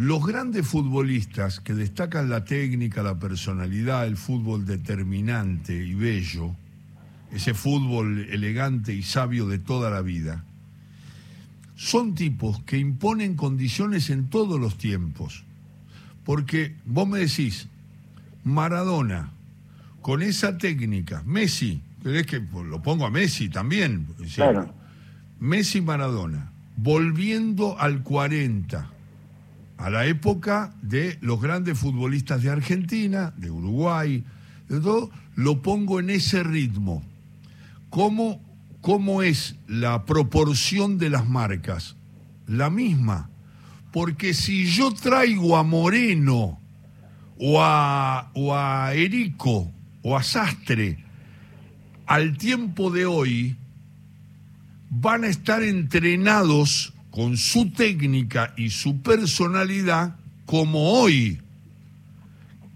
los 0.00 0.24
grandes 0.24 0.66
futbolistas 0.66 1.60
que 1.60 1.74
destacan 1.74 2.30
la 2.30 2.46
técnica, 2.46 3.02
la 3.02 3.18
personalidad, 3.18 4.06
el 4.06 4.16
fútbol 4.16 4.64
determinante 4.64 5.74
y 5.74 5.92
bello, 5.92 6.56
ese 7.30 7.52
fútbol 7.52 8.26
elegante 8.30 8.94
y 8.94 9.02
sabio 9.02 9.46
de 9.46 9.58
toda 9.58 9.90
la 9.90 10.00
vida, 10.00 10.42
son 11.76 12.14
tipos 12.14 12.62
que 12.62 12.78
imponen 12.78 13.36
condiciones 13.36 14.08
en 14.08 14.30
todos 14.30 14.58
los 14.58 14.78
tiempos. 14.78 15.44
Porque 16.24 16.76
vos 16.86 17.06
me 17.06 17.18
decís, 17.18 17.68
Maradona, 18.42 19.32
con 20.00 20.22
esa 20.22 20.56
técnica, 20.56 21.22
Messi, 21.26 21.82
¿querés 22.02 22.26
que 22.26 22.40
lo 22.40 22.80
pongo 22.80 23.04
a 23.04 23.10
Messi 23.10 23.50
también? 23.50 24.06
Claro. 24.34 24.72
Messi 25.40 25.82
Maradona, 25.82 26.52
volviendo 26.78 27.78
al 27.78 28.02
40, 28.02 28.92
a 29.80 29.88
la 29.88 30.04
época 30.04 30.74
de 30.82 31.16
los 31.22 31.40
grandes 31.40 31.78
futbolistas 31.78 32.42
de 32.42 32.50
Argentina, 32.50 33.32
de 33.38 33.50
Uruguay, 33.50 34.22
de 34.68 34.78
todo, 34.78 35.10
lo 35.36 35.62
pongo 35.62 36.00
en 36.00 36.10
ese 36.10 36.42
ritmo. 36.42 37.02
¿Cómo, 37.88 38.42
cómo 38.82 39.22
es 39.22 39.56
la 39.66 40.04
proporción 40.04 40.98
de 40.98 41.08
las 41.08 41.26
marcas? 41.26 41.96
La 42.46 42.68
misma. 42.68 43.30
Porque 43.90 44.34
si 44.34 44.66
yo 44.66 44.92
traigo 44.92 45.56
a 45.56 45.62
Moreno 45.62 46.60
o 47.38 47.62
a, 47.62 48.30
o 48.34 48.54
a 48.54 48.92
Erico 48.92 49.72
o 50.02 50.14
a 50.14 50.22
Sastre 50.22 51.02
al 52.04 52.36
tiempo 52.36 52.90
de 52.90 53.06
hoy 53.06 53.56
van 54.90 55.24
a 55.24 55.28
estar 55.28 55.62
entrenados 55.62 56.92
con 57.10 57.36
su 57.36 57.70
técnica 57.70 58.54
y 58.56 58.70
su 58.70 59.02
personalidad 59.02 60.16
como 60.46 60.92
hoy. 60.92 61.40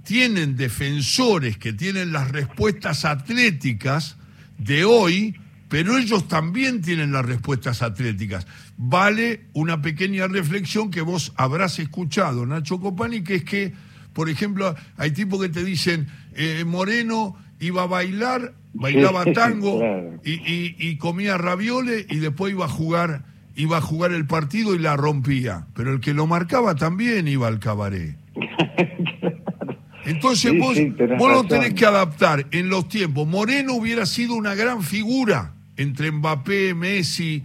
Tienen 0.05 0.57
defensores 0.57 1.57
que 1.57 1.73
tienen 1.73 2.12
las 2.12 2.31
respuestas 2.31 3.05
atléticas 3.05 4.17
de 4.59 4.85
hoy, 4.85 5.37
pero 5.69 5.97
ellos 5.97 6.29
también 6.29 6.83
tienen 6.83 7.12
las 7.12 7.25
respuestas 7.25 7.83
atléticas. 7.83 8.47
Vale 8.76 9.47
una 9.55 9.81
pequeña 9.81 10.26
reflexión 10.26 10.91
que 10.91 11.00
vos 11.00 11.33
habrás 11.37 11.79
escuchado, 11.79 12.45
Nacho 12.45 12.81
Copani, 12.81 13.23
que 13.23 13.37
es 13.37 13.45
que 13.45 13.73
por 14.14 14.31
ejemplo, 14.31 14.75
hay 14.97 15.11
tipos 15.11 15.43
que 15.43 15.49
te 15.49 15.64
dicen, 15.64 16.07
eh, 16.35 16.64
Moreno 16.64 17.37
iba 17.59 17.83
a 17.83 17.87
bailar, 17.87 18.55
bailaba 18.73 19.25
tango 19.33 19.83
y, 20.25 20.97
comía 20.97 21.37
ravioles 21.37 22.07
y 22.09 22.17
después 22.17 22.53
iba 22.53 22.64
a 22.64 22.69
jugar 22.69 23.25
iba 23.56 23.78
a 23.78 23.80
jugar 23.80 24.12
el 24.12 24.26
partido 24.26 24.75
y 24.75 24.78
la 24.78 24.96
rompía, 24.96 25.66
pero 25.75 25.92
el 25.92 26.00
que 26.00 26.14
lo 26.14 26.26
marcaba 26.26 26.75
también 26.75 27.28
iba 27.28 27.49
al 27.49 27.58
cabaret. 27.58 28.16
Entonces 30.06 30.52
vos, 30.58 30.76
vos 31.18 31.32
lo 31.32 31.44
tenés 31.44 31.73
que 31.75 31.87
adaptar 31.87 32.46
en 32.50 32.68
los 32.68 32.88
tiempos. 32.88 33.26
Moreno 33.26 33.75
hubiera 33.75 34.04
sido 34.04 34.34
una 34.34 34.54
gran 34.54 34.82
figura 34.82 35.54
entre 35.76 36.11
Mbappé, 36.11 36.75
Messi, 36.75 37.42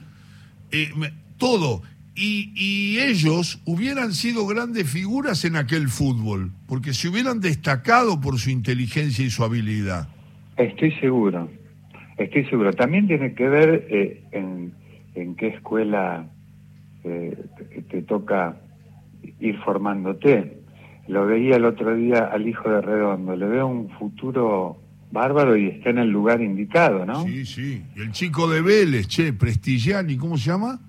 eh, 0.72 0.92
todo 1.38 1.82
y, 2.22 3.00
ellos 3.00 3.62
hubieran 3.66 4.14
sido 4.14 4.46
grandes 4.46 4.90
figuras 4.90 5.46
en 5.46 5.56
aquel 5.56 5.88
fútbol, 5.88 6.52
porque 6.68 6.94
se 6.94 7.08
hubieran 7.08 7.40
destacado 7.40 8.20
por 8.20 8.38
su 8.40 8.50
inteligencia 8.50 9.26
y 9.26 9.30
su 9.30 9.44
habilidad. 9.44 10.10
Estoy 10.58 10.92
seguro, 11.00 11.50
estoy 12.18 12.46
seguro. 12.46 12.74
También 12.74 13.08
tiene 13.08 13.34
que 13.34 13.48
ver 13.48 13.88
eh, 13.90 14.22
en, 14.32 14.74
qué 15.36 15.48
escuela 15.48 16.28
eh, 17.04 17.38
te, 17.90 18.02
toca 18.04 18.58
ir 19.40 19.58
formándote. 19.60 20.60
Lo 21.08 21.26
veía 21.26 21.56
el 21.56 21.66
otro 21.66 21.96
día 21.96 22.30
al 22.32 22.48
hijo 22.48 22.70
de 22.70 22.82
Redondo, 22.82 23.36
le 23.36 23.48
veo 23.48 23.68
un 23.68 23.90
futuro 23.90 24.78
bárbaro 25.12 25.58
y 25.58 25.68
está 25.68 25.90
en 25.90 25.98
el 26.00 26.10
lugar 26.10 26.42
indicado, 26.42 27.06
¿no? 27.06 27.24
Sí, 27.24 27.46
sí. 27.46 27.82
el 27.96 28.12
chico 28.12 28.48
de 28.48 28.62
Vélez, 28.62 29.08
che, 29.08 29.34
Prestigiani, 29.34 30.18
¿cómo 30.18 30.38
se 30.38 30.52
llama? 30.52 30.80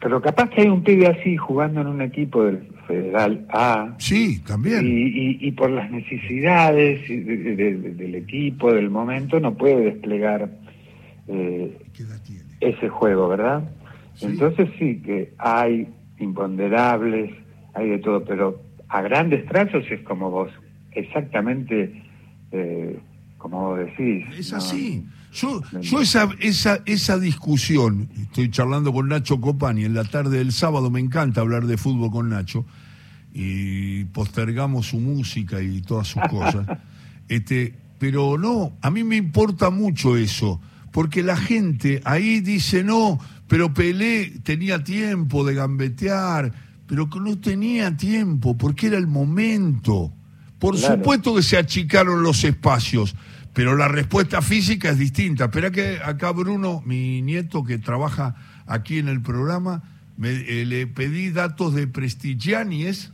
Pero 0.00 0.22
capaz 0.22 0.48
que 0.48 0.62
hay 0.62 0.68
un 0.68 0.82
pibe 0.82 1.06
así 1.08 1.36
jugando 1.36 1.82
en 1.82 1.88
un 1.88 2.00
equipo 2.00 2.44
del 2.44 2.66
Federal 2.86 3.46
A. 3.50 3.94
Sí, 3.98 4.40
también. 4.46 4.82
Y, 4.86 5.52
por 5.52 5.70
las 5.70 5.90
necesidades 5.90 7.06
del 7.06 8.14
equipo, 8.14 8.72
del 8.72 8.88
momento, 8.88 9.38
no 9.38 9.54
puede 9.54 9.76
desplegar 9.82 10.50
eh, 11.28 11.76
ese 12.60 12.88
juego, 12.88 13.28
¿verdad? 13.28 13.70
Entonces 14.20 14.68
sí 14.78 15.00
que 15.02 15.32
hay 15.38 15.88
imponderables, 16.18 17.32
hay 17.74 17.88
de 17.88 17.98
todo, 17.98 18.24
pero 18.24 18.60
a 18.88 19.00
grandes 19.02 19.46
trazos 19.46 19.84
es 19.90 20.00
como 20.02 20.30
vos, 20.30 20.50
exactamente 20.92 22.02
eh, 22.52 23.00
como 23.38 23.68
vos 23.68 23.78
decís. 23.78 24.26
Es 24.38 24.52
así. 24.52 25.06
Yo, 25.32 25.62
yo 25.80 26.00
esa, 26.00 26.28
esa, 26.40 26.80
esa 26.86 27.18
discusión, 27.18 28.08
estoy 28.20 28.50
charlando 28.50 28.92
con 28.92 29.08
Nacho 29.08 29.40
Copani 29.40 29.84
en 29.84 29.94
la 29.94 30.04
tarde 30.04 30.38
del 30.38 30.50
sábado, 30.50 30.90
me 30.90 30.98
encanta 30.98 31.40
hablar 31.40 31.66
de 31.66 31.76
fútbol 31.76 32.10
con 32.10 32.28
Nacho, 32.28 32.66
y 33.32 34.04
postergamos 34.06 34.86
su 34.86 34.98
música 34.98 35.62
y 35.62 35.80
todas 35.82 36.08
sus 36.08 36.22
cosas. 36.22 36.66
Este, 37.30 37.76
pero 38.00 38.36
no, 38.36 38.72
a 38.82 38.90
mí 38.90 39.04
me 39.04 39.14
importa 39.14 39.70
mucho 39.70 40.16
eso, 40.16 40.60
porque 40.90 41.22
la 41.22 41.36
gente 41.36 42.00
ahí 42.04 42.40
dice, 42.40 42.82
no, 42.84 43.18
pero 43.48 43.72
Pelé 43.72 44.40
tenía 44.42 44.82
tiempo 44.82 45.44
de 45.44 45.54
gambetear, 45.54 46.52
pero 46.86 47.08
que 47.08 47.20
no 47.20 47.38
tenía 47.38 47.96
tiempo, 47.96 48.56
porque 48.56 48.88
era 48.88 48.98
el 48.98 49.06
momento. 49.06 50.12
Por 50.58 50.76
supuesto 50.76 51.34
que 51.34 51.42
se 51.42 51.56
achicaron 51.56 52.22
los 52.22 52.44
espacios, 52.44 53.14
pero 53.54 53.76
la 53.76 53.88
respuesta 53.88 54.42
física 54.42 54.90
es 54.90 54.98
distinta. 54.98 55.44
Espera 55.44 55.70
que 55.70 55.98
acá 56.04 56.32
Bruno, 56.32 56.82
mi 56.84 57.22
nieto 57.22 57.64
que 57.64 57.78
trabaja 57.78 58.36
aquí 58.66 58.98
en 58.98 59.08
el 59.08 59.22
programa, 59.22 59.82
me, 60.16 60.30
eh, 60.30 60.66
le 60.66 60.86
pedí 60.86 61.30
datos 61.30 61.74
de 61.74 61.86
Prestigiani, 61.86 62.84
¿es? 62.84 63.12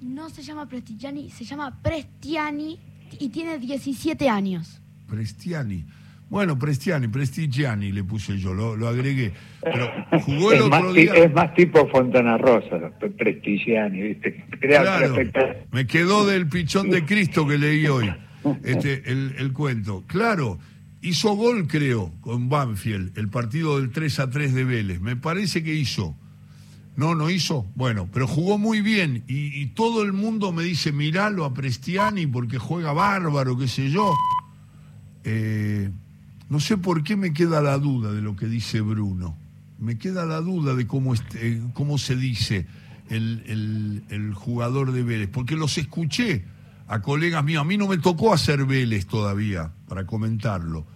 No 0.00 0.28
se 0.30 0.42
llama 0.42 0.68
Prestigiani, 0.68 1.30
se 1.30 1.44
llama 1.44 1.80
Prestiani 1.80 2.78
y 3.20 3.28
tiene 3.28 3.58
17 3.58 4.28
años. 4.28 4.80
Prestiani. 5.06 5.86
Bueno, 6.34 6.58
Prestiani, 6.58 7.06
Prestigiani 7.06 7.92
le 7.92 8.02
puse 8.02 8.36
yo, 8.36 8.52
lo, 8.54 8.74
lo 8.74 8.88
agregué. 8.88 9.30
Pero 9.62 9.88
jugó 10.22 10.50
el 10.50 10.58
es, 10.58 10.64
otro 10.64 10.82
más, 10.82 10.92
día. 10.92 11.14
es 11.14 11.32
más 11.32 11.54
tipo 11.54 11.86
Fontana 11.86 12.36
Rosa, 12.38 12.90
Prestigiani, 13.16 14.02
¿viste? 14.02 14.44
Crea 14.58 14.82
Claro, 14.82 15.14
me 15.70 15.86
quedó 15.86 16.26
del 16.26 16.48
pichón 16.48 16.90
de 16.90 17.04
Cristo 17.04 17.46
que 17.46 17.56
leí 17.56 17.86
hoy, 17.86 18.12
este, 18.64 19.08
el, 19.12 19.36
el 19.38 19.52
cuento. 19.52 20.02
Claro, 20.08 20.58
hizo 21.02 21.36
gol, 21.36 21.68
creo, 21.68 22.10
con 22.20 22.48
Banfield, 22.48 23.16
el 23.16 23.28
partido 23.28 23.78
del 23.78 23.92
3 23.92 24.18
a 24.18 24.30
3 24.30 24.54
de 24.54 24.64
Vélez. 24.64 25.00
Me 25.00 25.14
parece 25.14 25.62
que 25.62 25.72
hizo. 25.72 26.16
No, 26.96 27.14
no 27.14 27.30
hizo. 27.30 27.64
Bueno, 27.76 28.08
pero 28.12 28.26
jugó 28.26 28.58
muy 28.58 28.80
bien. 28.80 29.22
Y, 29.28 29.62
y 29.62 29.66
todo 29.66 30.02
el 30.02 30.12
mundo 30.12 30.50
me 30.50 30.64
dice, 30.64 30.90
miralo 30.90 31.44
a 31.44 31.54
Prestiani 31.54 32.26
porque 32.26 32.58
juega 32.58 32.92
bárbaro, 32.92 33.56
qué 33.56 33.68
sé 33.68 33.88
yo. 33.88 34.12
Eh, 35.22 35.90
no 36.48 36.60
sé 36.60 36.76
por 36.78 37.02
qué 37.02 37.16
me 37.16 37.32
queda 37.32 37.60
la 37.62 37.78
duda 37.78 38.12
de 38.12 38.22
lo 38.22 38.36
que 38.36 38.46
dice 38.46 38.80
Bruno. 38.80 39.36
Me 39.78 39.98
queda 39.98 40.24
la 40.24 40.40
duda 40.40 40.74
de 40.74 40.86
cómo, 40.86 41.14
este- 41.14 41.60
cómo 41.74 41.98
se 41.98 42.16
dice 42.16 42.66
el, 43.10 43.42
el- 43.46 44.04
el 44.08 44.34
jugador 44.34 44.92
de 44.92 45.02
Vélez, 45.02 45.28
porque 45.32 45.56
los 45.56 45.76
escuché 45.78 46.44
a 46.86 47.00
colegas 47.02 47.44
míos. 47.44 47.60
A 47.62 47.64
mí 47.64 47.76
no 47.76 47.88
me 47.88 47.98
tocó 47.98 48.32
hacer 48.32 48.64
Vélez 48.66 49.06
todavía 49.06 49.72
para 49.88 50.06
comentarlo, 50.06 50.86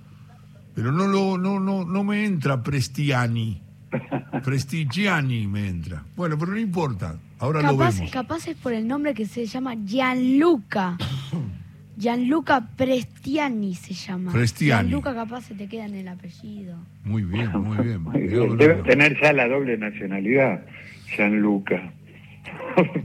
pero 0.74 0.92
no, 0.92 1.06
lo, 1.06 1.38
no, 1.38 1.58
no, 1.60 1.84
no 1.84 2.04
me 2.04 2.24
entra 2.24 2.62
Prestiani. 2.62 3.62
Prestigiani 4.44 5.46
me 5.46 5.68
entra. 5.68 6.04
Bueno, 6.16 6.38
pero 6.38 6.52
no 6.52 6.58
importa. 6.58 7.18
Ahora 7.38 7.62
lo 7.62 7.76
vemos. 7.76 8.10
capaz 8.10 8.46
es 8.48 8.56
por 8.56 8.72
el 8.72 8.86
nombre 8.86 9.14
que 9.14 9.26
se 9.26 9.46
llama 9.46 9.74
Gianluca. 9.84 10.96
Gianluca 11.98 12.68
Prestiani 12.76 13.74
se 13.74 13.92
llama. 13.92 14.30
Prestiani. 14.30 14.88
Gianluca 14.88 15.14
capaz 15.14 15.42
se 15.46 15.54
te 15.54 15.66
queda 15.68 15.86
en 15.86 15.96
el 15.96 16.06
apellido. 16.06 16.76
Muy 17.04 17.24
bien, 17.24 17.50
muy 17.60 17.76
bien. 17.84 18.02
Muy. 18.02 18.20
Debe 18.28 18.82
tener 18.84 19.20
ya 19.20 19.32
la 19.32 19.48
doble 19.48 19.76
nacionalidad, 19.76 20.64
Gianluca. 21.16 21.92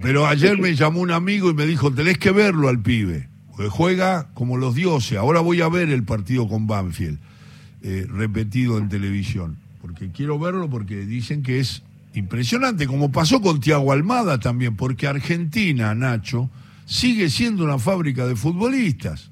Pero 0.01 0.27
ayer 0.27 0.59
me 0.59 0.75
llamó 0.75 0.99
un 1.01 1.09
amigo 1.09 1.49
y 1.49 1.55
me 1.55 1.65
dijo, 1.65 1.91
tenés 1.91 2.19
que 2.19 2.31
verlo 2.31 2.69
al 2.69 2.79
pibe, 2.81 3.27
porque 3.49 3.69
juega 3.69 4.29
como 4.35 4.57
los 4.57 4.75
dioses. 4.75 5.17
Ahora 5.17 5.39
voy 5.39 5.61
a 5.61 5.69
ver 5.69 5.89
el 5.89 6.03
partido 6.03 6.47
con 6.47 6.67
Banfield, 6.67 7.17
eh, 7.81 8.05
repetido 8.07 8.77
en 8.77 8.89
televisión, 8.89 9.57
porque 9.81 10.11
quiero 10.11 10.37
verlo 10.37 10.69
porque 10.69 10.97
dicen 10.97 11.41
que 11.41 11.59
es 11.59 11.81
impresionante, 12.13 12.85
como 12.85 13.11
pasó 13.11 13.41
con 13.41 13.59
Tiago 13.59 13.91
Almada 13.91 14.39
también, 14.39 14.75
porque 14.75 15.07
Argentina, 15.07 15.95
Nacho, 15.95 16.51
sigue 16.85 17.29
siendo 17.29 17.63
una 17.63 17.77
fábrica 17.77 18.25
de 18.25 18.35
futbolistas. 18.35 19.31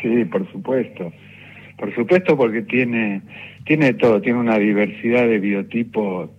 Sí, 0.00 0.24
por 0.26 0.50
supuesto. 0.52 1.12
Por 1.78 1.94
supuesto 1.94 2.36
porque 2.36 2.62
tiene 2.62 3.22
tiene 3.66 3.94
todo, 3.94 4.20
tiene 4.20 4.38
una 4.38 4.58
diversidad 4.58 5.26
de 5.26 5.38
biotipos 5.38 6.30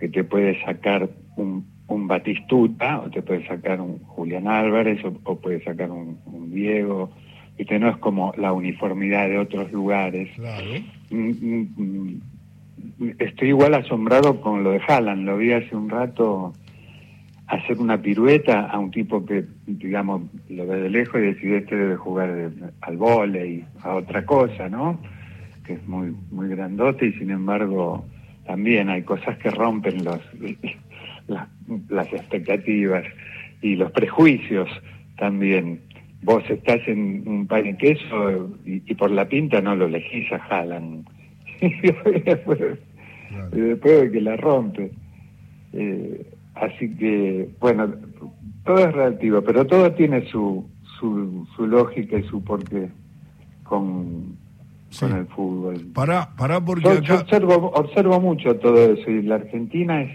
que 0.00 0.08
te 0.08 0.24
puede 0.24 0.60
sacar 0.64 1.08
un, 1.36 1.66
un 1.86 2.08
Batistuta 2.08 3.00
o 3.00 3.10
te 3.10 3.22
puede 3.22 3.46
sacar 3.46 3.80
un 3.80 3.98
Julián 3.98 4.48
Álvarez 4.48 5.04
o, 5.04 5.12
o 5.24 5.38
puede 5.38 5.62
sacar 5.62 5.90
un, 5.90 6.18
un 6.26 6.52
Diego. 6.52 7.12
Viste, 7.58 7.78
no 7.78 7.90
es 7.90 7.96
como 7.98 8.32
la 8.38 8.52
uniformidad 8.52 9.28
de 9.28 9.38
otros 9.38 9.70
lugares. 9.70 10.30
Claro. 10.34 10.66
Mm, 11.10 11.30
mm, 11.30 11.68
mm. 11.76 12.20
Estoy 13.18 13.48
igual 13.48 13.74
asombrado 13.74 14.40
con 14.40 14.64
lo 14.64 14.70
de 14.70 14.80
Haaland. 14.88 15.26
Lo 15.26 15.36
vi 15.36 15.52
hace 15.52 15.76
un 15.76 15.90
rato 15.90 16.54
hacer 17.52 17.78
una 17.78 18.00
pirueta 18.00 18.62
a 18.62 18.78
un 18.78 18.90
tipo 18.90 19.26
que, 19.26 19.44
digamos, 19.66 20.22
lo 20.48 20.66
ve 20.66 20.80
de 20.80 20.88
lejos 20.88 21.20
y 21.20 21.24
decide 21.24 21.58
este 21.58 21.76
debe 21.76 21.96
jugar 21.96 22.50
al 22.80 22.96
vóley, 22.96 23.62
a 23.82 23.94
otra 23.94 24.24
cosa, 24.24 24.70
¿no? 24.70 24.98
Que 25.66 25.74
es 25.74 25.86
muy, 25.86 26.16
muy 26.30 26.48
grandote 26.48 27.08
y 27.08 27.12
sin 27.12 27.30
embargo 27.30 28.06
también 28.46 28.88
hay 28.88 29.02
cosas 29.02 29.36
que 29.36 29.50
rompen 29.50 30.02
los, 30.02 30.20
las, 31.28 31.46
las 31.90 32.10
expectativas 32.14 33.04
y 33.60 33.76
los 33.76 33.92
prejuicios 33.92 34.70
también. 35.18 35.82
Vos 36.22 36.44
estás 36.48 36.80
en 36.86 37.22
un 37.28 37.46
pan 37.46 37.66
y 37.66 37.76
queso 37.76 38.50
y, 38.64 38.82
y 38.86 38.94
por 38.94 39.10
la 39.10 39.28
pinta 39.28 39.60
no 39.60 39.76
lo 39.76 39.86
elegís 39.86 40.32
a 40.32 40.40
y 41.60 42.20
después, 42.24 42.78
y 43.52 43.60
después 43.60 44.00
de 44.00 44.10
que 44.10 44.20
la 44.22 44.36
rompe. 44.38 44.90
Eh, 45.74 46.26
así 46.54 46.94
que, 46.96 47.50
bueno, 47.60 47.88
todo 48.64 48.78
es 48.78 48.92
relativo, 48.92 49.42
pero 49.42 49.66
todo 49.66 49.92
tiene 49.92 50.28
su, 50.30 50.68
su, 50.98 51.46
su 51.56 51.66
lógica 51.66 52.18
y 52.18 52.22
su 52.24 52.42
porqué 52.44 52.88
con, 53.64 54.40
Sí. 54.90 55.06
con 55.06 55.16
el 55.18 55.26
fútbol. 55.26 55.80
Pará, 55.94 56.28
pará 56.36 56.60
porque 56.62 56.82
Yo, 57.02 57.14
observo, 57.16 57.54
observo 57.74 58.20
mucho 58.20 58.56
todo 58.56 58.92
eso 58.92 59.10
y 59.10 59.22
la 59.22 59.36
Argentina 59.36 60.02
es 60.02 60.10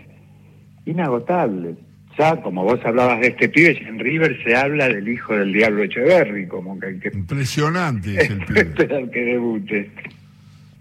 inagotable. 0.85 1.75
Ya, 2.17 2.41
como 2.41 2.63
vos 2.63 2.79
hablabas 2.83 3.19
de 3.19 3.27
este 3.27 3.49
pibe, 3.49 3.77
en 3.87 3.99
River 3.99 4.37
se 4.43 4.55
habla 4.55 4.87
del 4.89 5.07
hijo 5.07 5.33
del 5.35 5.53
diablo 5.53 5.83
Echeverry, 5.83 6.47
como 6.47 6.79
que 6.79 6.99
que 6.99 7.09
Impresionante 7.15 8.15
es 8.19 8.29
el 8.31 8.39
pibe. 8.45 8.61
esperar 8.61 9.09
que 9.11 9.19
debute. 9.19 9.91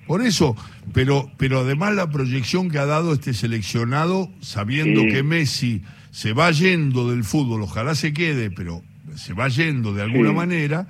Por 0.07 0.23
eso, 0.23 0.57
pero, 0.93 1.31
pero 1.37 1.61
además 1.61 1.95
la 1.95 2.11
proyección 2.11 2.71
que 2.71 2.79
ha 2.79 2.87
dado 2.87 3.13
este 3.15 3.35
seleccionado, 3.35 4.31
sabiendo 4.41 5.01
Sí. 5.03 5.09
que 5.09 5.23
Messi 5.23 5.83
se 6.11 6.33
va 6.33 6.51
yendo 6.53 7.11
del 7.11 7.25
fútbol, 7.25 7.63
ojalá 7.63 7.95
se 7.95 8.13
quede, 8.13 8.51
pero 8.51 8.83
se 9.17 9.33
va 9.35 9.49
yendo 9.49 9.93
de 9.93 10.03
alguna 10.03 10.31
Sí. 10.31 10.35
manera, 10.37 10.89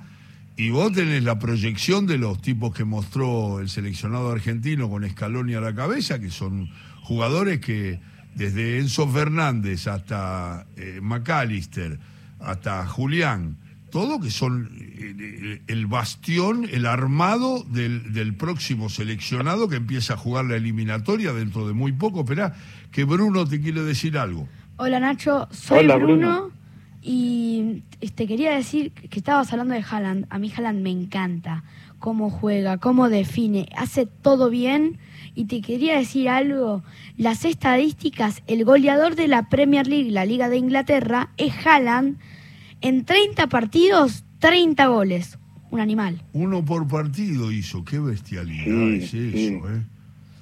y 0.55 0.69
vos 0.69 0.91
tenés 0.93 1.23
la 1.23 1.39
proyección 1.39 2.05
de 2.07 2.17
los 2.17 2.41
tipos 2.41 2.73
que 2.75 2.83
mostró 2.83 3.59
el 3.59 3.69
seleccionado 3.69 4.31
argentino 4.31 4.89
con 4.89 5.07
Scaloni 5.07 5.53
a 5.55 5.61
la 5.61 5.73
cabeza, 5.75 6.19
que 6.19 6.29
son 6.31 6.69
jugadores 7.01 7.59
que 7.59 7.99
desde 8.35 8.79
Enzo 8.79 9.07
Fernández 9.07 9.87
hasta 9.87 10.65
eh, 10.75 10.99
McAllister, 11.01 11.99
hasta 12.39 12.85
Julián, 12.85 13.57
todo 13.89 14.19
que 14.19 14.31
son 14.31 14.69
eh, 14.79 15.61
el 15.67 15.87
bastión, 15.87 16.67
el 16.71 16.85
armado 16.85 17.63
del, 17.63 18.13
del 18.13 18.35
próximo 18.35 18.89
seleccionado 18.89 19.67
que 19.67 19.75
empieza 19.77 20.13
a 20.13 20.17
jugar 20.17 20.45
la 20.45 20.55
eliminatoria 20.55 21.33
dentro 21.33 21.67
de 21.67 21.73
muy 21.73 21.91
poco. 21.91 22.21
Esperá, 22.21 22.55
que 22.91 23.03
Bruno 23.03 23.45
te 23.47 23.61
quiere 23.61 23.83
decir 23.83 24.17
algo. 24.17 24.47
Hola 24.77 24.99
Nacho, 24.99 25.47
soy 25.51 25.79
Hola, 25.79 25.95
Bruno, 25.95 26.15
Bruno. 26.15 26.51
y 27.01 27.83
te 28.15 28.27
quería 28.27 28.51
decir 28.55 28.91
que 28.91 29.19
estabas 29.19 29.51
hablando 29.51 29.73
de 29.73 29.83
Haaland. 29.89 30.27
A 30.29 30.37
mí 30.39 30.51
Haaland 30.55 30.81
me 30.81 30.91
encanta 30.91 31.63
cómo 31.99 32.29
juega, 32.29 32.77
cómo 32.77 33.09
define, 33.09 33.69
hace 33.75 34.05
todo 34.05 34.49
bien. 34.49 34.99
Y 35.35 35.45
te 35.45 35.61
quería 35.61 35.97
decir 35.97 36.29
algo, 36.29 36.83
las 37.15 37.45
estadísticas, 37.45 38.41
el 38.47 38.65
goleador 38.65 39.15
de 39.15 39.27
la 39.27 39.49
Premier 39.49 39.87
League, 39.87 40.09
la 40.11 40.25
Liga 40.25 40.49
de 40.49 40.57
Inglaterra, 40.57 41.29
es 41.37 41.53
Haaland. 41.65 42.17
En 42.81 43.05
30 43.05 43.47
partidos, 43.47 44.23
30 44.39 44.87
goles. 44.87 45.37
Un 45.69 45.81
animal. 45.81 46.21
Uno 46.31 46.63
por 46.63 46.87
partido 46.87 47.51
hizo, 47.51 47.83
qué 47.83 47.99
bestialidad 47.99 48.63
Sí, 48.63 48.95
es 48.95 49.13
eso, 49.13 49.37
sí. 49.37 49.47
¿eh? 49.55 49.81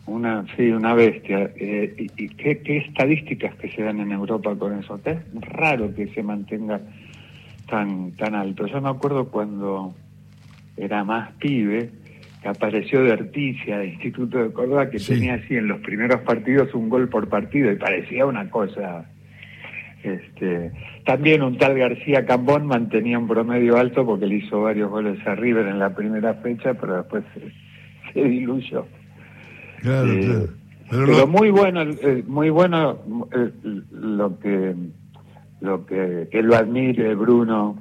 Una, 0.06 0.46
sí, 0.56 0.70
una 0.70 0.94
bestia. 0.94 1.52
Eh, 1.56 1.96
y 1.98 2.24
y 2.26 2.30
qué, 2.30 2.60
qué 2.60 2.78
estadísticas 2.78 3.56
que 3.56 3.72
se 3.72 3.82
dan 3.82 4.00
en 4.00 4.12
Europa 4.12 4.56
con 4.56 4.78
eso. 4.78 5.00
Es 5.04 5.18
raro 5.42 5.96
que 5.96 6.08
se 6.14 6.22
mantenga 6.22 6.80
tan, 7.68 8.12
tan 8.12 8.36
alto. 8.36 8.68
Yo 8.68 8.80
me 8.82 8.90
acuerdo 8.90 9.30
cuando 9.30 9.96
era 10.78 11.04
más 11.04 11.32
pibe, 11.40 11.90
que 12.44 12.48
apareció 12.48 13.02
de 13.04 13.14
Articia, 13.14 13.80
de 13.80 13.88
Instituto 13.88 14.38
de 14.38 14.54
Córdoba, 14.54 14.92
que 14.92 15.00
Sí. 15.00 15.14
tenía 15.14 15.34
así 15.36 15.56
en 15.56 15.68
los 15.68 15.80
primeros 15.82 16.22
partidos 16.22 16.72
un 16.76 16.88
gol 16.90 17.10
por 17.10 17.28
partido 17.30 17.72
y 17.72 17.78
parecía 17.78 18.28
una 18.28 18.48
cosa. 18.52 19.10
Este, 20.06 20.72
también 21.06 21.42
un 21.42 21.58
tal 21.58 21.78
García 21.78 22.26
Cambón 22.26 22.68
mantenía 22.68 23.18
un 23.18 23.28
promedio 23.28 23.78
alto 23.78 24.06
porque 24.06 24.28
le 24.28 24.36
hizo 24.36 24.62
varios 24.62 24.90
goles 24.92 25.18
a 25.26 25.34
River 25.36 25.68
en 25.68 25.80
la 25.80 25.96
primera 25.96 26.36
fecha, 26.36 26.74
pero 26.76 26.98
después 26.98 27.24
se, 27.34 28.14
se 28.14 28.24
diluyó. 28.28 28.86
Claro, 29.82 30.12
Eh, 30.12 30.20
claro. 30.26 30.48
Pero, 30.90 31.06
Pero 31.08 31.18
no- 31.20 31.28
muy 31.28 31.50
bueno, 31.50 31.82
eh, 31.82 32.24
muy 32.28 32.50
bueno 32.52 33.00
eh, 33.34 33.50
lo 33.92 34.38
que 34.40 34.76
lo 35.62 35.86
que, 35.88 36.28
que 36.32 36.44
lo 36.44 36.56
admire 36.56 37.16
Bruno 37.16 37.78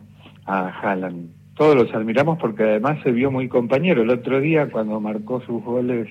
a 0.47 0.69
Haaland. 0.69 1.29
Todos 1.55 1.77
los 1.77 1.95
admiramos 1.95 2.39
porque 2.39 2.63
además 2.63 2.99
se 3.03 3.13
vio 3.13 3.31
muy 3.31 3.49
compañero. 3.49 4.03
El 4.03 4.11
otro 4.11 4.41
día 4.41 4.71
cuando 4.71 4.99
marcó 5.01 5.43
sus 5.43 5.63
goles 5.63 6.09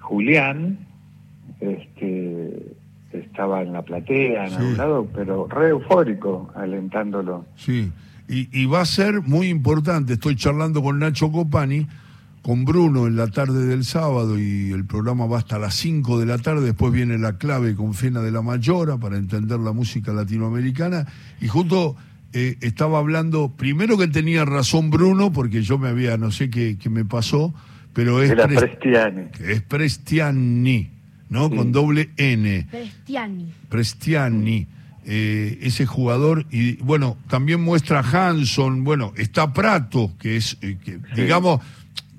Julián, 0.00 0.78
este 1.60 2.45
estaba 3.36 3.60
en 3.62 3.72
la 3.74 3.82
platea, 3.82 4.44
en 4.46 4.50
Sí. 4.50 4.56
algún 4.56 4.76
lado, 4.78 5.08
pero 5.14 5.46
re 5.46 5.68
eufórico 5.68 6.50
alentándolo. 6.54 7.44
Sí, 7.56 7.92
y, 8.28 8.48
y 8.58 8.64
va 8.64 8.80
a 8.80 8.86
ser 8.86 9.20
muy 9.20 9.48
importante. 9.48 10.14
Estoy 10.14 10.36
charlando 10.36 10.82
con 10.82 10.98
Nacho 10.98 11.30
Copani, 11.30 11.86
con 12.40 12.64
Bruno 12.64 13.06
en 13.06 13.16
la 13.16 13.26
tarde 13.26 13.66
del 13.66 13.84
sábado 13.84 14.38
y 14.38 14.70
el 14.72 14.86
programa 14.86 15.26
va 15.26 15.38
hasta 15.38 15.58
las 15.58 15.74
5 15.74 16.18
de 16.18 16.26
la 16.26 16.38
tarde. 16.38 16.64
Después 16.64 16.92
viene 16.92 17.18
la 17.18 17.36
clave 17.36 17.74
con 17.74 17.92
Fena 17.92 18.20
de 18.22 18.30
la 18.30 18.40
Mayora 18.40 18.96
para 18.96 19.16
entender 19.18 19.58
la 19.60 19.72
música 19.72 20.12
latinoamericana. 20.12 21.06
Y 21.40 21.48
justo 21.48 21.94
eh, 22.32 22.56
estaba 22.62 22.98
hablando, 23.00 23.50
primero 23.56 23.98
que 23.98 24.08
tenía 24.08 24.44
razón 24.46 24.90
Bruno, 24.90 25.30
porque 25.32 25.60
yo 25.62 25.76
me 25.78 25.88
había, 25.88 26.16
no 26.16 26.30
sé 26.30 26.48
qué, 26.48 26.78
qué 26.78 26.88
me 26.88 27.04
pasó, 27.04 27.52
pero 27.92 28.22
es, 28.22 28.30
Era 28.30 28.46
Pres- 28.46 28.60
Prestiani. 28.60 29.22
es 29.40 29.60
Prestiani, 29.62 30.90
¿no? 31.28 31.50
Con 31.50 31.72
doble 31.72 32.10
N. 32.16 32.66
Prestiani. 32.70 33.52
Prestiani, 33.68 34.66
eh, 35.04 35.58
ese 35.62 35.86
jugador, 35.86 36.46
y 36.50 36.76
bueno, 36.76 37.16
también 37.28 37.60
muestra 37.60 38.00
Hanson, 38.00 38.84
bueno, 38.84 39.12
está 39.16 39.52
Prato, 39.52 40.12
que 40.18 40.36
es, 40.36 40.58
eh, 40.62 40.78
que, 40.84 40.98
digamos, 41.14 41.60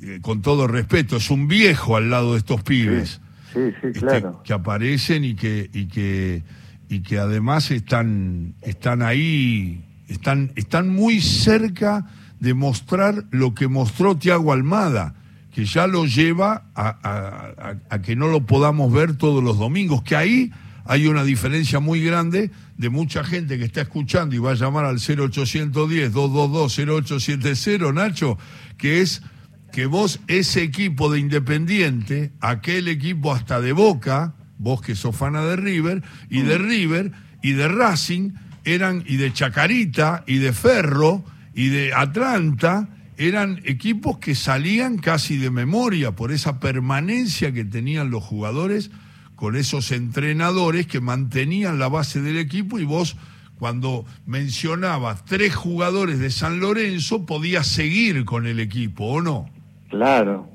eh, 0.02 0.20
con 0.22 0.42
todo 0.42 0.68
respeto, 0.68 1.18
es 1.18 1.30
un 1.30 1.48
viejo 1.48 1.98
al 1.98 2.10
lado 2.10 2.34
de 2.34 2.40
estos 2.40 2.62
pibes. 2.64 3.22
Sí, 3.54 3.72
sí, 3.82 3.88
este, 3.88 4.00
claro. 4.00 4.42
que 4.44 4.54
aparecen 4.54 5.24
y 5.24 5.36
que, 5.36 5.70
y 5.74 5.86
que, 5.88 6.44
y 6.90 7.00
que 7.00 7.18
además 7.18 7.72
están, 7.72 8.54
están 8.62 9.02
ahí, 9.02 9.84
están, 10.08 10.52
están 10.56 10.90
muy 10.90 11.22
cerca 11.22 12.06
de 12.40 12.54
mostrar 12.54 13.26
lo 13.32 13.56
que 13.56 13.68
mostró 13.68 14.16
Tiago 14.16 14.54
Almada, 14.54 15.16
que 15.58 15.66
ya 15.66 15.88
lo 15.88 16.06
lleva 16.06 16.66
a, 16.76 16.88
a- 17.02 17.70
a- 17.72 17.76
a 17.90 18.02
que 18.04 18.16
no 18.16 18.28
lo 18.28 18.46
podamos 18.46 18.94
ver 18.94 19.16
todos 19.18 19.44
los 19.44 19.58
domingos, 19.58 20.04
que 20.04 20.16
ahí 20.16 20.52
hay 20.86 21.08
una 21.08 21.24
diferencia 21.24 21.80
muy 21.80 22.00
grande 22.04 22.52
de 22.78 22.90
mucha 22.92 23.24
gente 23.24 23.58
que 23.58 23.66
está 23.66 23.82
escuchando 23.82 24.36
y 24.36 24.38
va 24.38 24.52
a 24.52 24.54
llamar 24.54 24.86
al 24.86 25.00
0810-222-0870, 25.00 27.92
Nacho, 27.94 28.38
que 28.78 29.02
es 29.02 29.24
que 29.72 29.88
vos 29.88 30.20
ese 30.28 30.62
equipo 30.62 31.12
de 31.12 31.20
Independiente, 31.22 32.32
aquel 32.40 32.88
equipo 32.88 33.34
hasta 33.34 33.60
de 33.60 33.72
Boca, 33.74 34.36
vos 34.60 34.80
que 34.82 34.94
sos 34.96 35.16
fana 35.16 35.44
de 35.44 35.56
River, 35.56 36.04
y 36.30 36.42
de 36.42 36.60
River, 36.60 37.12
y 37.42 37.54
de 37.54 37.68
Racing, 37.68 38.34
eran, 38.64 39.04
y 39.08 39.18
de 39.18 39.34
Chacarita, 39.34 40.24
y 40.28 40.38
de 40.38 40.54
Ferro, 40.54 41.26
y 41.56 41.70
de 41.70 41.94
Atlanta, 41.96 42.90
eran 43.18 43.60
equipos 43.66 44.20
que 44.20 44.36
salían 44.36 44.98
casi 44.98 45.38
de 45.38 45.50
memoria 45.50 46.12
por 46.12 46.32
esa 46.32 46.60
permanencia 46.60 47.52
que 47.52 47.66
tenían 47.66 48.12
los 48.12 48.24
jugadores 48.24 48.92
con 49.36 49.56
esos 49.56 49.92
entrenadores 49.92 50.88
que 50.88 51.00
mantenían 51.00 51.80
la 51.80 51.90
base 51.90 52.22
del 52.22 52.38
equipo 52.38 52.80
y 52.80 52.86
vos 52.86 53.18
cuando 53.60 54.06
mencionabas 54.26 55.26
tres 55.26 55.56
jugadores 55.56 56.20
de 56.20 56.30
San 56.30 56.60
Lorenzo 56.60 57.26
podías 57.26 57.68
seguir 57.68 58.24
con 58.26 58.46
el 58.46 58.60
equipo, 58.60 59.06
¿o 59.06 59.22
no? 59.22 59.46
Claro. 59.90 60.48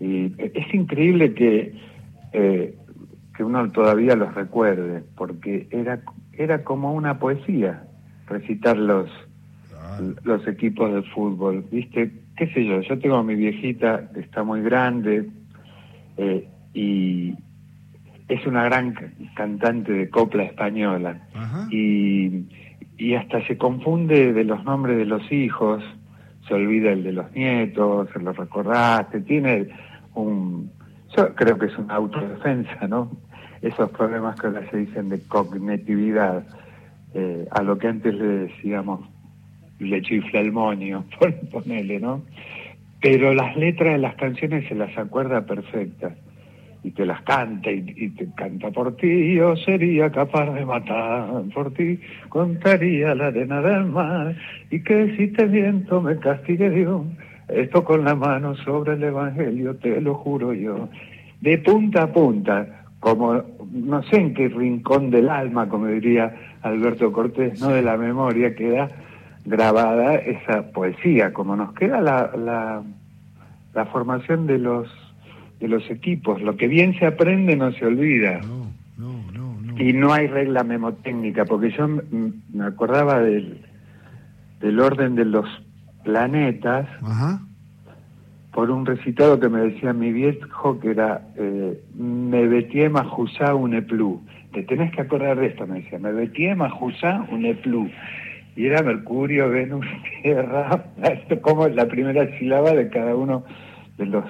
Y 0.00 0.32
es 0.38 0.74
increíble 0.74 1.34
que, 1.34 1.74
eh, 2.32 2.76
que 3.36 3.44
uno 3.44 3.70
todavía 3.72 4.14
los 4.14 4.34
recuerde, 4.34 5.02
porque 5.16 5.66
era, 5.70 6.02
era 6.32 6.62
como 6.62 6.92
una 6.94 7.18
poesía 7.18 7.84
recitar 8.28 8.76
los, 8.76 9.10
los 10.24 10.46
equipos 10.46 10.92
de 10.92 11.02
fútbol. 11.10 11.64
¿Viste? 11.70 12.10
¿Qué 12.36 12.46
sé 12.48 12.64
yo? 12.64 12.80
Yo 12.80 12.98
tengo 12.98 13.16
a 13.16 13.22
mi 13.22 13.34
viejita 13.34 14.10
que 14.12 14.20
está 14.20 14.42
muy 14.42 14.60
grande 14.62 15.28
eh, 16.18 16.48
y 16.74 17.34
es 18.28 18.46
una 18.46 18.64
gran 18.64 18.92
ca- 18.92 19.10
cantante 19.34 19.92
de 19.92 20.10
copla 20.10 20.42
española. 20.44 21.20
Ajá. 21.34 21.66
Y, 21.70 22.44
y 22.98 23.14
hasta 23.14 23.46
se 23.46 23.56
confunde 23.56 24.32
de 24.32 24.44
los 24.44 24.64
nombres 24.64 24.96
de 24.98 25.06
los 25.06 25.30
hijos, 25.32 25.82
se 26.46 26.54
olvida 26.54 26.92
el 26.92 27.02
de 27.02 27.12
los 27.12 27.32
nietos, 27.32 28.08
se 28.12 28.18
lo 28.20 28.32
recordaste, 28.32 29.20
tiene 29.22 29.68
un... 30.14 30.70
Yo 31.16 31.34
creo 31.34 31.58
que 31.58 31.66
es 31.66 31.78
una 31.78 31.94
autodefensa, 31.94 32.86
¿no? 32.88 33.10
Esos 33.62 33.90
problemas 33.90 34.38
que 34.38 34.48
ahora 34.48 34.68
se 34.70 34.76
dicen 34.78 35.08
de 35.08 35.20
cognitividad, 35.28 36.44
eh, 37.14 37.46
a 37.50 37.62
lo 37.62 37.78
que 37.78 37.88
antes 37.88 38.14
le 38.14 38.26
decíamos 38.26 39.00
le 39.78 40.02
chifla 40.02 40.40
el 40.40 40.52
moño, 40.52 41.04
por 41.18 41.34
ponerle, 41.50 42.00
¿no? 42.00 42.22
Pero 43.00 43.34
las 43.34 43.56
letras 43.56 43.92
de 43.92 43.98
las 43.98 44.14
canciones 44.16 44.66
se 44.68 44.74
las 44.74 44.96
acuerda 44.96 45.44
perfectas 45.44 46.14
y 46.82 46.92
te 46.92 47.04
las 47.04 47.22
canta 47.22 47.70
y, 47.70 47.84
y 47.96 48.10
te 48.10 48.28
canta 48.36 48.70
por 48.70 48.96
ti, 48.96 49.34
yo 49.34 49.56
sería 49.56 50.10
capaz 50.10 50.52
de 50.54 50.64
matar 50.64 51.42
por 51.52 51.74
ti, 51.74 51.98
contaría 52.28 53.14
la 53.14 53.26
arena 53.26 53.60
del 53.60 53.86
mar 53.86 54.36
y 54.70 54.80
que 54.82 55.16
si 55.16 55.28
te 55.28 55.46
viento 55.46 56.00
me 56.00 56.16
castigue 56.16 56.70
Dios, 56.70 57.02
esto 57.48 57.84
con 57.84 58.04
la 58.04 58.14
mano 58.14 58.54
sobre 58.56 58.94
el 58.94 59.02
Evangelio, 59.02 59.76
te 59.76 60.00
lo 60.00 60.14
juro 60.14 60.52
yo, 60.52 60.88
de 61.40 61.58
punta 61.58 62.04
a 62.04 62.12
punta, 62.12 62.84
como 63.00 63.42
no 63.72 64.02
sé 64.04 64.16
en 64.16 64.34
qué 64.34 64.48
rincón 64.48 65.10
del 65.10 65.28
alma, 65.28 65.68
como 65.68 65.86
diría 65.86 66.34
Alberto 66.62 67.12
Cortés, 67.12 67.60
no 67.60 67.68
de 67.68 67.82
la 67.82 67.96
memoria, 67.96 68.54
queda 68.54 68.88
grabada 69.46 70.16
esa 70.16 70.70
poesía, 70.72 71.32
como 71.32 71.56
nos 71.56 71.72
queda 71.72 72.00
la, 72.00 72.30
la, 72.36 72.82
la 73.74 73.86
formación 73.86 74.46
de 74.46 74.58
los 74.58 74.88
de 75.60 75.68
los 75.68 75.88
equipos. 75.90 76.42
Lo 76.42 76.56
que 76.56 76.68
bien 76.68 76.98
se 76.98 77.06
aprende 77.06 77.56
no 77.56 77.72
se 77.72 77.86
olvida. 77.86 78.40
No, 78.40 78.66
no, 78.98 79.32
no, 79.32 79.60
no. 79.62 79.82
Y 79.82 79.92
no 79.92 80.12
hay 80.12 80.26
regla 80.26 80.64
memotécnica, 80.64 81.44
porque 81.46 81.70
yo 81.70 81.88
me 81.88 82.64
acordaba 82.64 83.20
del, 83.20 83.62
del 84.60 84.80
orden 84.80 85.14
de 85.14 85.24
los 85.24 85.46
planetas 86.04 86.86
Ajá. 87.02 87.40
por 88.52 88.70
un 88.70 88.84
recitado 88.86 89.40
que 89.40 89.48
me 89.48 89.60
decía 89.60 89.92
mi 89.92 90.12
viejo 90.12 90.78
que 90.78 90.90
era 90.90 91.22
eh, 91.36 91.80
Me 91.96 92.46
betie 92.46 92.88
majusá 92.88 93.54
un 93.54 93.74
eplu. 93.74 94.20
Te 94.52 94.62
tenés 94.62 94.92
que 94.92 95.02
acordar 95.02 95.38
de 95.38 95.46
esto, 95.46 95.66
me 95.66 95.80
decía, 95.80 95.98
me 95.98 96.12
betie 96.12 96.54
majusá 96.54 97.26
un 97.30 97.44
eplu. 97.46 97.90
Y 98.56 98.66
era 98.66 98.82
Mercurio, 98.82 99.50
Venus, 99.50 99.86
Tierra, 100.22 100.84
esto 101.02 101.40
como 101.42 101.68
la 101.68 101.86
primera 101.86 102.26
sílaba 102.38 102.72
de 102.72 102.88
cada 102.88 103.14
uno 103.14 103.44
de 103.98 104.06
los 104.06 104.24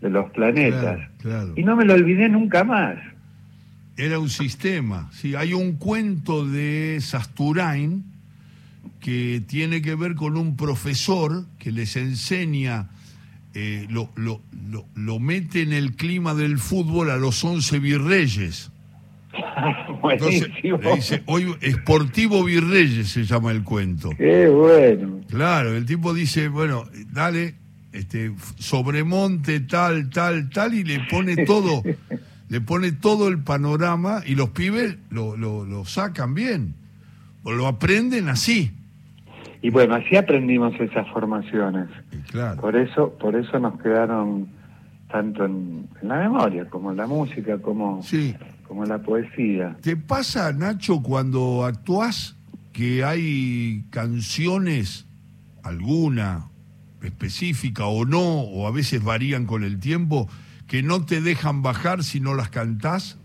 de 0.00 0.08
los 0.08 0.30
planetas. 0.30 0.80
Claro, 0.80 1.10
claro. 1.18 1.52
Y 1.56 1.62
no 1.62 1.76
me 1.76 1.84
lo 1.84 1.92
olvidé 1.92 2.28
nunca 2.30 2.64
más. 2.64 2.96
Era 3.98 4.18
un 4.18 4.30
sistema. 4.30 5.10
Sí, 5.12 5.34
hay 5.34 5.52
un 5.52 5.74
cuento 5.74 6.46
de 6.46 6.98
Sasturain 7.02 8.04
que 8.98 9.42
tiene 9.46 9.82
que 9.82 9.94
ver 9.94 10.14
con 10.14 10.38
un 10.38 10.56
profesor 10.56 11.44
que 11.58 11.70
les 11.70 11.96
enseña, 11.96 12.88
eh, 13.52 13.86
lo, 13.90 14.10
lo, 14.16 14.40
lo, 14.70 14.86
lo 14.94 15.18
mete 15.18 15.60
en 15.60 15.74
el 15.74 15.96
clima 15.96 16.34
del 16.34 16.58
fútbol 16.58 17.10
a 17.10 17.16
los 17.16 17.44
once 17.44 17.78
virreyes. 17.78 18.70
Entonces, 20.10 20.48
Buenísimo. 20.48 20.78
le 20.78 20.94
dice, 20.96 21.22
hoy 21.26 21.54
Sportivo 21.62 22.44
Virreyes 22.44 23.08
se 23.08 23.24
llama 23.24 23.50
el 23.52 23.62
cuento. 23.64 24.10
Qué 24.16 24.48
bueno. 24.48 25.20
Claro, 25.28 25.74
el 25.76 25.86
tipo 25.86 26.12
dice, 26.14 26.48
bueno, 26.48 26.84
dale, 27.12 27.54
este, 27.92 28.32
sobremonte 28.58 29.60
tal, 29.60 30.10
tal, 30.10 30.50
tal, 30.50 30.74
y 30.74 30.84
le 30.84 31.00
pone 31.10 31.44
todo, 31.44 31.82
le 32.48 32.60
pone 32.60 32.92
todo 32.92 33.28
el 33.28 33.38
panorama 33.42 34.22
y 34.26 34.34
los 34.34 34.50
pibes 34.50 34.96
lo, 35.10 35.36
lo, 35.36 35.64
lo 35.64 35.84
sacan 35.84 36.34
bien, 36.34 36.74
o 37.42 37.52
lo 37.52 37.66
aprenden 37.66 38.28
así. 38.28 38.72
Y 39.62 39.70
bueno, 39.70 39.94
así 39.94 40.16
aprendimos 40.16 40.72
esas 40.80 41.06
formaciones. 41.10 41.88
Claro. 42.30 42.60
Por 42.60 42.76
eso, 42.76 43.12
por 43.20 43.36
eso 43.36 43.58
nos 43.58 43.78
quedaron 43.80 44.48
tanto 45.10 45.44
en, 45.44 45.86
en 46.00 46.08
la 46.08 46.16
memoria, 46.16 46.64
como 46.66 46.92
en 46.92 46.96
la 46.96 47.06
música, 47.06 47.58
como, 47.58 48.02
Sí. 48.02 48.34
Como 48.70 48.84
la 48.84 48.98
poesía. 49.02 49.76
¿Te 49.80 49.96
pasa, 49.96 50.52
Nacho, 50.52 51.02
cuando 51.02 51.64
actúas 51.64 52.36
que 52.72 53.02
hay 53.02 53.84
canciones, 53.90 55.06
alguna 55.64 56.46
específica 57.02 57.86
o 57.86 58.04
no, 58.04 58.20
o 58.22 58.68
a 58.68 58.70
veces 58.70 59.02
varían 59.02 59.44
con 59.46 59.64
el 59.64 59.80
tiempo, 59.80 60.28
que 60.68 60.84
no 60.84 61.04
te 61.04 61.20
dejan 61.20 61.62
bajar 61.62 62.04
si 62.04 62.20
no 62.20 62.34
las 62.36 62.50
cantás? 62.50 63.18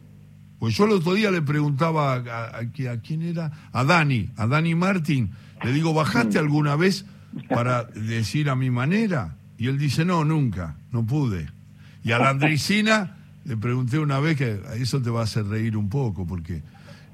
Pues 0.58 0.76
yo 0.76 0.86
el 0.86 0.94
otro 0.94 1.14
día 1.14 1.30
le 1.30 1.44
preguntaba 1.44 2.14
a, 2.14 2.18
a- 2.18 2.46
a- 2.58 2.92
a 2.94 2.98
quién 3.02 3.22
era, 3.22 3.52
a 3.72 3.84
Dani, 3.84 4.32
a 4.38 4.48
Dani 4.48 4.74
Martín, 4.74 5.30
le 5.64 5.74
digo, 5.74 5.94
¿bajaste 5.94 6.40
alguna 6.40 6.76
vez 6.76 7.06
para 7.50 7.84
decir 7.96 8.50
a 8.50 8.56
mi 8.56 8.72
manera? 8.72 9.36
Y 9.60 9.68
él 9.68 9.78
dice, 9.78 10.06
no, 10.06 10.26
nunca, 10.26 10.76
no 10.92 11.06
pude. 11.06 11.52
Y 12.04 12.14
a 12.14 12.18
la 12.18 12.30
Andricina 12.32 13.18
le 13.46 13.58
pregunté 13.58 14.00
una 14.00 14.20
vez, 14.20 14.38
que 14.38 14.60
eso 14.80 15.02
te 15.02 15.10
va 15.10 15.22
a 15.22 15.24
hacer 15.24 15.46
reír 15.46 15.78
un 15.78 15.90
poco, 15.90 16.26
porque 16.26 16.62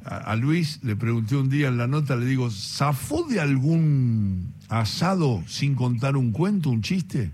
a, 0.05 0.17
a 0.17 0.35
Luis 0.35 0.79
le 0.83 0.95
pregunté 0.95 1.35
un 1.35 1.49
día 1.49 1.67
en 1.67 1.77
la 1.77 1.87
nota, 1.87 2.15
le 2.15 2.25
digo, 2.25 2.49
¿zafó 2.49 3.23
de 3.27 3.39
algún 3.39 4.53
asado 4.69 5.43
sin 5.47 5.75
contar 5.75 6.15
un 6.17 6.31
cuento, 6.31 6.69
un 6.69 6.81
chiste? 6.81 7.31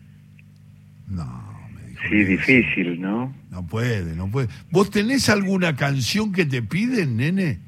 No, 1.08 1.26
me 1.76 1.90
dijo. 1.90 2.02
Sí, 2.10 2.16
"Nene, 2.16 2.26
difícil, 2.26 3.02
¿no? 3.02 3.34
No 3.52 3.66
puede, 3.66 4.16
no 4.16 4.28
puede. 4.30 4.50
¿Vos 4.72 4.90
tenés 4.92 5.30
alguna 5.30 5.76
canción 5.76 6.32
que 6.32 6.46
te 6.46 6.62
piden, 6.62 7.18
nene? 7.18 7.60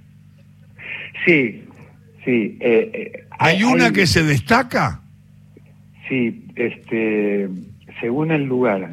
Sí, 1.25 1.63
sí. 2.25 2.57
eh, 2.59 2.91
eh, 2.93 3.25
¿Hay 3.37 3.63
una 3.63 3.91
que 3.91 4.07
se 4.07 4.23
destaca? 4.23 5.01
Sí, 6.07 6.45
este, 6.55 7.47
según 8.01 8.31
el 8.31 8.45
lugar. 8.45 8.91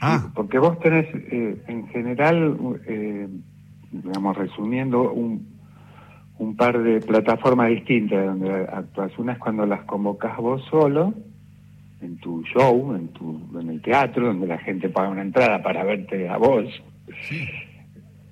Ah. 0.00 0.20
Sí, 0.22 0.30
porque 0.34 0.58
vos 0.58 0.78
tenés, 0.80 1.06
eh, 1.14 1.56
en 1.66 1.88
general, 1.88 2.56
eh, 2.86 3.28
digamos, 3.90 4.36
resumiendo, 4.36 5.12
un, 5.12 5.58
un 6.38 6.56
par 6.56 6.82
de 6.82 7.00
plataformas 7.00 7.68
distintas 7.70 8.24
donde 8.24 8.62
actúas. 8.72 9.16
Una 9.18 9.32
es 9.32 9.38
cuando 9.38 9.66
las 9.66 9.82
convocás 9.84 10.36
vos 10.36 10.64
solo 10.70 11.14
en 12.00 12.16
tu 12.18 12.42
show, 12.44 12.94
en, 12.94 13.08
tu, 13.08 13.40
en 13.58 13.70
el 13.70 13.82
teatro, 13.82 14.26
donde 14.26 14.46
la 14.46 14.58
gente 14.58 14.88
paga 14.88 15.08
una 15.08 15.22
entrada 15.22 15.62
para 15.62 15.82
verte 15.84 16.28
a 16.28 16.36
vos. 16.36 16.64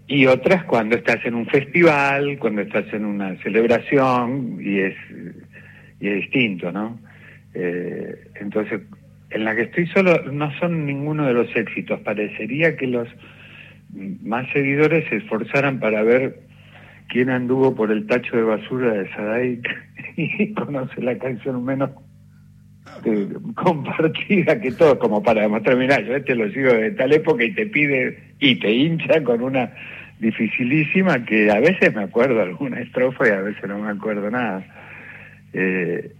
Y 0.06 0.26
otras 0.26 0.64
cuando 0.64 0.96
estás 0.96 1.24
en 1.24 1.34
un 1.34 1.46
festival, 1.46 2.38
cuando 2.38 2.62
estás 2.62 2.92
en 2.92 3.04
una 3.04 3.36
celebración 3.42 4.58
y 4.60 4.78
es, 4.78 4.94
y 5.98 6.08
es 6.08 6.14
distinto, 6.16 6.70
¿no? 6.70 7.00
Eh, 7.54 8.30
entonces, 8.36 8.82
en 9.36 9.44
la 9.44 9.54
que 9.54 9.62
estoy 9.62 9.86
solo 9.88 10.22
no 10.32 10.50
son 10.58 10.86
ninguno 10.86 11.26
de 11.26 11.34
los 11.34 11.54
éxitos. 11.54 12.00
Parecería 12.00 12.76
que 12.76 12.86
los 12.86 13.08
más 14.22 14.50
seguidores 14.52 15.08
se 15.08 15.16
esforzaran 15.16 15.78
para 15.78 16.02
ver 16.02 16.40
quién 17.08 17.30
anduvo 17.30 17.74
por 17.74 17.92
el 17.92 18.06
tacho 18.06 18.36
de 18.36 18.42
basura 18.42 18.92
de 18.92 19.08
Sadaik 19.10 19.68
y 20.16 20.54
conoce 20.54 21.02
la 21.02 21.16
canción 21.18 21.64
menos 21.64 21.90
eh, 23.04 23.28
compartida 23.54 24.60
que 24.60 24.72
todo, 24.72 24.98
como 24.98 25.22
para 25.22 25.42
demostrar, 25.42 25.76
mira, 25.76 26.00
yo 26.00 26.16
este 26.16 26.34
lo 26.34 26.50
sigo 26.50 26.72
de 26.72 26.92
tal 26.92 27.12
época 27.12 27.44
y 27.44 27.52
te 27.52 27.66
pide 27.66 28.34
y 28.40 28.56
te 28.56 28.72
hincha 28.72 29.22
con 29.22 29.42
una 29.42 29.72
dificilísima 30.18 31.24
que 31.26 31.50
a 31.50 31.60
veces 31.60 31.94
me 31.94 32.04
acuerdo 32.04 32.40
alguna 32.40 32.80
estrofa 32.80 33.28
y 33.28 33.32
a 33.32 33.42
veces 33.42 33.68
no 33.68 33.78
me 33.80 33.90
acuerdo 33.90 34.30
nada. 34.30 34.64
Eh, 35.52 36.10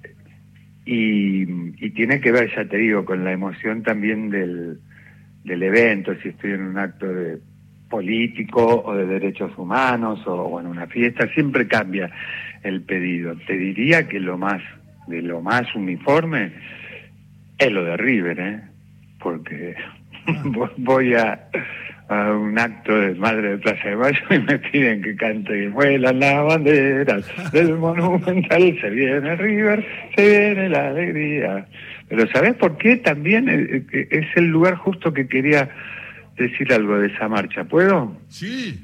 y, 0.87 1.91
tiene 1.91 2.21
que 2.21 2.31
ver, 2.31 2.55
ya 2.55 2.65
te 2.65 2.77
digo, 2.77 3.05
con 3.05 3.25
la 3.25 3.33
emoción 3.33 3.83
también 3.83 4.31
del, 4.31 4.79
del 5.45 5.63
evento, 5.63 6.15
si 6.23 6.29
estoy 6.29 6.53
en 6.53 6.63
un 6.63 6.79
acto 6.79 7.07
de 7.07 7.39
político 7.91 8.83
o 8.85 8.95
de 8.95 9.07
derechos 9.07 9.51
humanos 9.59 10.21
o, 10.27 10.61
en 10.61 10.67
una 10.67 10.87
fiesta, 10.87 11.29
siempre 11.35 11.67
cambia 11.67 12.11
el 12.63 12.83
pedido. 12.83 13.35
Te 13.47 13.57
diría 13.57 14.07
que 14.07 14.21
lo 14.21 14.39
más, 14.39 14.63
de 15.09 15.23
lo 15.23 15.41
más 15.41 15.75
uniforme 15.75 16.53
es 17.59 17.73
lo 17.73 17.85
de 17.85 17.97
River, 17.97 18.41
¿eh? 18.41 18.61
porque 19.19 19.75
voy 20.77 21.15
a, 21.15 21.49
a 22.09 22.33
un 22.33 22.59
acto 22.59 22.99
de 22.99 23.15
Madre 23.15 23.51
de 23.51 23.59
Plaza 23.59 23.89
de 23.89 23.97
Mayo 23.97 24.21
y 24.31 24.39
me 24.39 24.59
piden 24.59 25.03
que 25.03 25.17
cante 25.17 25.65
y 25.65 25.67
vuelan 25.69 26.21
las 26.21 26.45
banderas 26.45 27.53
del 27.53 27.77
Monumental, 27.77 28.79
se 28.81 28.91
viene 28.91 29.37
River, 29.37 29.85
se 30.15 30.29
viene 30.29 30.69
la 30.69 30.89
alegría. 30.89 31.67
Pero 32.09 32.29
¿sabes 32.33 32.55
por 32.55 32.79
qué? 32.79 32.97
También 32.97 33.49
eh, 33.49 33.83
eh, 33.93 34.09
es 34.11 34.27
el 34.37 34.47
lugar 34.47 34.77
justo 34.77 35.13
que 35.13 35.27
quería 35.27 35.69
decir 36.37 36.73
algo 36.73 36.99
de 36.99 37.09
esa 37.09 37.29
marcha. 37.29 37.65
¿Puedo? 37.65 38.17
Sí. 38.29 38.81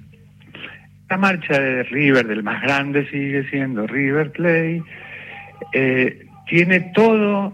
La 1.08 1.16
marcha 1.18 1.60
de 1.60 1.82
River, 1.84 2.26
del 2.26 2.42
más 2.42 2.62
grande, 2.62 3.06
sigue 3.10 3.48
siendo 3.50 3.86
River 3.86 4.32
Play, 4.32 4.82
eh, 5.72 6.26
tiene 6.48 6.80
todo 6.94 7.52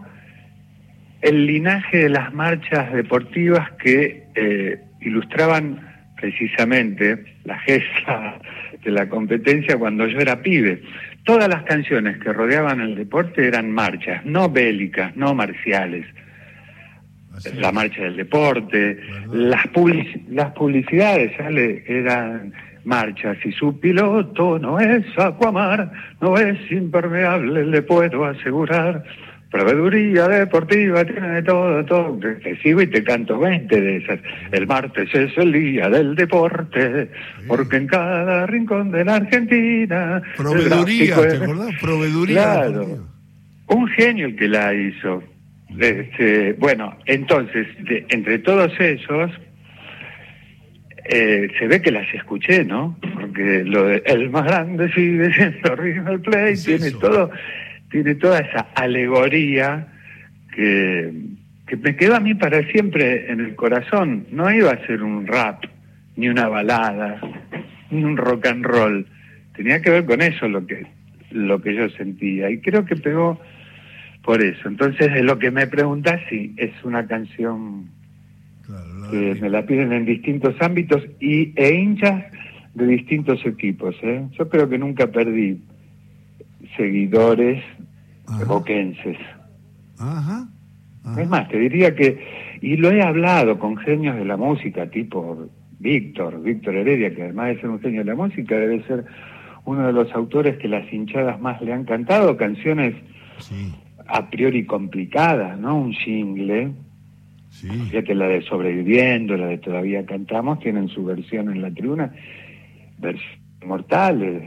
el 1.20 1.46
linaje 1.46 1.98
de 1.98 2.09
las 2.09 2.33
marchas 2.33 2.92
deportivas 2.92 3.72
que 3.72 4.24
eh, 4.35 4.81
ilustraban 5.00 5.80
precisamente 6.16 7.37
la 7.44 7.58
gesta 7.61 8.38
de 8.82 8.90
la 8.90 9.08
competencia 9.08 9.78
cuando 9.78 10.06
yo 10.06 10.18
era 10.18 10.42
pibe. 10.42 10.82
Todas 11.24 11.48
las 11.48 11.62
canciones 11.64 12.18
que 12.18 12.32
rodeaban 12.32 12.80
el 12.80 12.94
deporte 12.94 13.46
eran 13.46 13.70
marchas, 13.70 14.24
no 14.24 14.48
bélicas, 14.48 15.14
no 15.16 15.34
marciales. 15.34 16.06
La 17.54 17.70
marcha 17.70 18.02
del 18.02 18.16
deporte, 18.16 18.98
las, 19.32 19.68
las 20.28 20.52
publicidades 20.52 21.37
¿sale? 21.37 21.84
eran 21.87 22.52
marchas 22.84 23.37
y 23.44 23.52
su 23.52 23.78
piloto 23.78 24.58
no 24.58 24.80
es 24.80 25.04
Aquamar, 25.16 25.92
no 26.20 26.37
es 26.37 26.58
impermeable, 26.72 27.64
le 27.66 27.82
puedo 27.82 28.24
asegurar. 28.24 29.04
Proveeduría 29.50 30.28
deportiva 30.28 31.04
tiene 31.06 31.28
de 31.28 31.42
todo, 31.42 31.82
todo. 31.87 32.18
Te 32.18 32.56
sigo 32.58 32.82
y 32.82 32.87
te 32.87 33.02
canto 33.02 33.38
20 33.38 33.80
de 33.80 33.96
esas. 33.96 34.20
El 34.52 34.66
martes 34.66 35.08
es 35.14 35.37
el 35.38 35.52
día 35.52 35.88
del 35.88 36.14
deporte, 36.14 37.11
porque 37.46 37.76
en 37.76 37.87
cada 37.87 38.46
rincón 38.46 38.90
de 38.90 39.06
la 39.06 39.16
Argentina. 39.16 40.22
Proveeduría, 40.37 41.16
¿te 41.16 41.37
acordás? 41.37 41.74
Proveeduría. 41.80 42.42
Claro. 42.42 43.06
Un 43.68 43.88
genio 43.88 44.26
el 44.26 44.37
que 44.37 44.48
la 44.48 44.74
hizo. 44.74 45.22
Este, 45.78 46.52
bueno, 46.54 46.98
entonces, 47.06 47.66
entre 48.11 48.40
todos 48.40 48.72
esos, 48.78 49.30
eh, 51.04 51.48
se 51.58 51.66
ve 51.68 51.80
que 51.80 51.90
las 51.90 52.12
escuché, 52.12 52.64
¿no? 52.64 52.98
Porque 53.00 53.64
lo 53.64 53.84
de 53.84 54.02
el 54.04 54.28
más 54.28 54.44
grande 54.44 54.92
sigue 54.92 55.32
siendo 55.32 55.74
River 55.74 56.20
Play, 56.20 56.54
tiene 56.62 56.90
todo 56.90 57.30
tiene 57.90 58.14
toda 58.14 58.40
esa 58.40 58.68
alegoría 58.74 59.88
que, 60.55 61.12
que 61.66 61.77
me 61.77 61.96
quedó 61.96 62.16
a 62.16 62.20
mí 62.20 62.35
para 62.35 62.62
siempre 62.70 63.31
en 63.31 63.40
el 63.40 63.55
corazón. 63.55 64.27
No 64.31 64.53
iba 64.53 64.72
a 64.72 64.87
ser 64.87 65.03
un 65.03 65.27
rap, 65.27 65.64
ni 66.16 66.29
una 66.29 66.48
balada, 66.48 67.20
ni 67.90 68.05
un 68.05 68.16
rock 68.16 68.46
and 68.46 68.64
roll. 68.64 69.07
Tenía 69.57 69.81
que 69.83 69.90
ver 69.90 70.05
con 70.05 70.22
eso 70.22 70.48
lo 70.48 70.66
que, 70.66 70.87
lo 71.31 71.61
que 71.61 71.74
yo 71.74 71.88
sentía. 71.90 72.51
Y 72.51 72.59
creo 72.59 72.85
que 72.85 72.96
pegó 72.96 73.40
por 74.22 74.42
eso. 74.42 74.68
Entonces, 74.68 75.12
de 75.12 75.22
lo 75.22 75.38
que 75.38 75.51
me 75.51 75.66
preguntas, 75.66 76.20
sí, 76.29 76.55
es 76.57 76.72
una 76.85 77.07
canción 77.07 77.88
que 79.11 79.37
me 79.40 79.48
la 79.48 79.64
piden 79.64 79.92
en 79.92 80.05
distintos 80.05 80.55
ámbitos 80.61 81.03
y, 81.20 81.53
e 81.57 81.74
hinchas 81.74 82.24
de 82.74 82.87
distintos 82.87 83.44
equipos. 83.46 83.96
¿eh? 84.03 84.27
Yo 84.38 84.48
creo 84.48 84.68
que 84.68 84.79
nunca 84.79 85.07
perdí 85.07 85.59
seguidores 86.79 87.62
boquenses. 88.47 89.19
Es 91.19 91.29
más, 91.29 91.49
te 91.49 91.59
diría 91.59 91.95
que, 91.95 92.59
y 92.62 92.77
lo 92.77 92.91
he 92.91 93.03
hablado 93.03 93.59
con 93.59 93.77
genios 93.77 94.17
de 94.17 94.25
la 94.25 94.37
música, 94.37 94.88
tipo 94.88 95.49
Víctor, 95.79 96.43
Víctor 96.43 96.77
Heredia, 96.77 97.14
que 97.14 97.25
además 97.25 97.49
de 97.49 97.61
ser 97.61 97.71
un 97.71 97.81
genio 97.81 98.01
de 98.01 98.11
la 98.11 98.14
música, 98.14 98.57
debe 98.57 98.83
ser 98.85 99.05
uno 99.64 99.87
de 99.87 99.93
los 99.93 100.11
autores 100.14 100.57
que 100.59 100.69
las 100.69 100.91
hinchadas 100.93 101.41
más 101.41 101.61
le 101.61 101.73
han 101.73 101.85
cantado, 101.85 102.37
canciones 102.37 102.95
a 104.07 104.31
priori 104.31 104.64
complicadas, 104.64 105.59
¿no? 105.59 105.77
Un 105.77 105.93
jingle. 105.93 106.73
Sí. 107.51 107.69
Fíjate 107.69 108.14
la 108.14 108.29
de 108.29 108.43
Sobreviviendo, 108.43 109.37
la 109.37 109.47
de 109.47 109.59
Todavía 109.59 110.05
Cantamos, 110.07 110.61
tienen 110.61 110.88
su 110.88 111.05
versión 111.05 111.51
en 111.51 111.62
la 111.62 111.71
tribuna, 111.71 112.12
versión 112.99 113.47
mortales, 113.64 114.42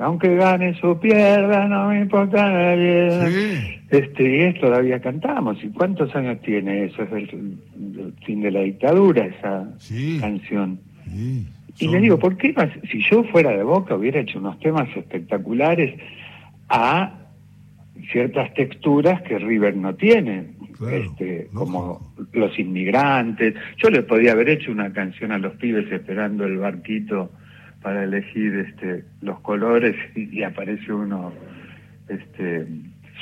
aunque 0.00 0.34
ganes 0.36 0.82
o 0.82 0.98
pierdas, 0.98 1.68
no 1.68 1.88
me 1.88 2.00
importa 2.00 2.50
nadie. 2.50 3.80
Este, 3.90 4.22
y 4.22 4.40
es 4.42 4.60
todavía 4.60 5.00
cantamos. 5.00 5.62
¿Y 5.62 5.68
cuántos 5.68 6.14
años 6.14 6.40
tiene 6.42 6.84
eso? 6.84 7.02
Es 7.02 7.12
el, 7.12 7.58
fin 8.24 8.42
de 8.42 8.50
la 8.50 8.60
dictadura, 8.60 9.26
esa 9.26 9.68
canción. 10.20 10.80
Y 11.78 11.88
le 11.88 12.00
digo, 12.00 12.18
¿por 12.18 12.36
qué 12.36 12.54
si 12.90 13.00
yo 13.08 13.24
fuera 13.24 13.50
de 13.50 13.62
Boca 13.62 13.94
hubiera 13.94 14.20
hecho 14.20 14.38
unos 14.38 14.58
temas 14.60 14.88
espectaculares 14.96 15.98
a 16.68 17.14
ciertas 18.10 18.52
texturas 18.54 19.22
que 19.22 19.38
River 19.38 19.76
no 19.76 19.94
tiene? 19.94 20.58
este, 20.86 21.48
como 21.52 22.14
los 22.32 22.56
inmigrantes. 22.58 23.54
Yo 23.82 23.90
le 23.90 24.02
podía 24.02 24.32
haber 24.32 24.48
hecho 24.48 24.70
una 24.70 24.92
canción 24.92 25.32
a 25.32 25.38
los 25.38 25.54
pibes 25.54 25.90
esperando 25.90 26.44
el 26.44 26.58
barquito 26.58 27.32
para 27.82 28.04
elegir 28.04 28.54
este, 28.56 29.04
los 29.20 29.40
colores 29.40 29.96
y, 30.16 30.42
aparece 30.42 30.92
uno 30.92 31.32
este, 32.08 32.66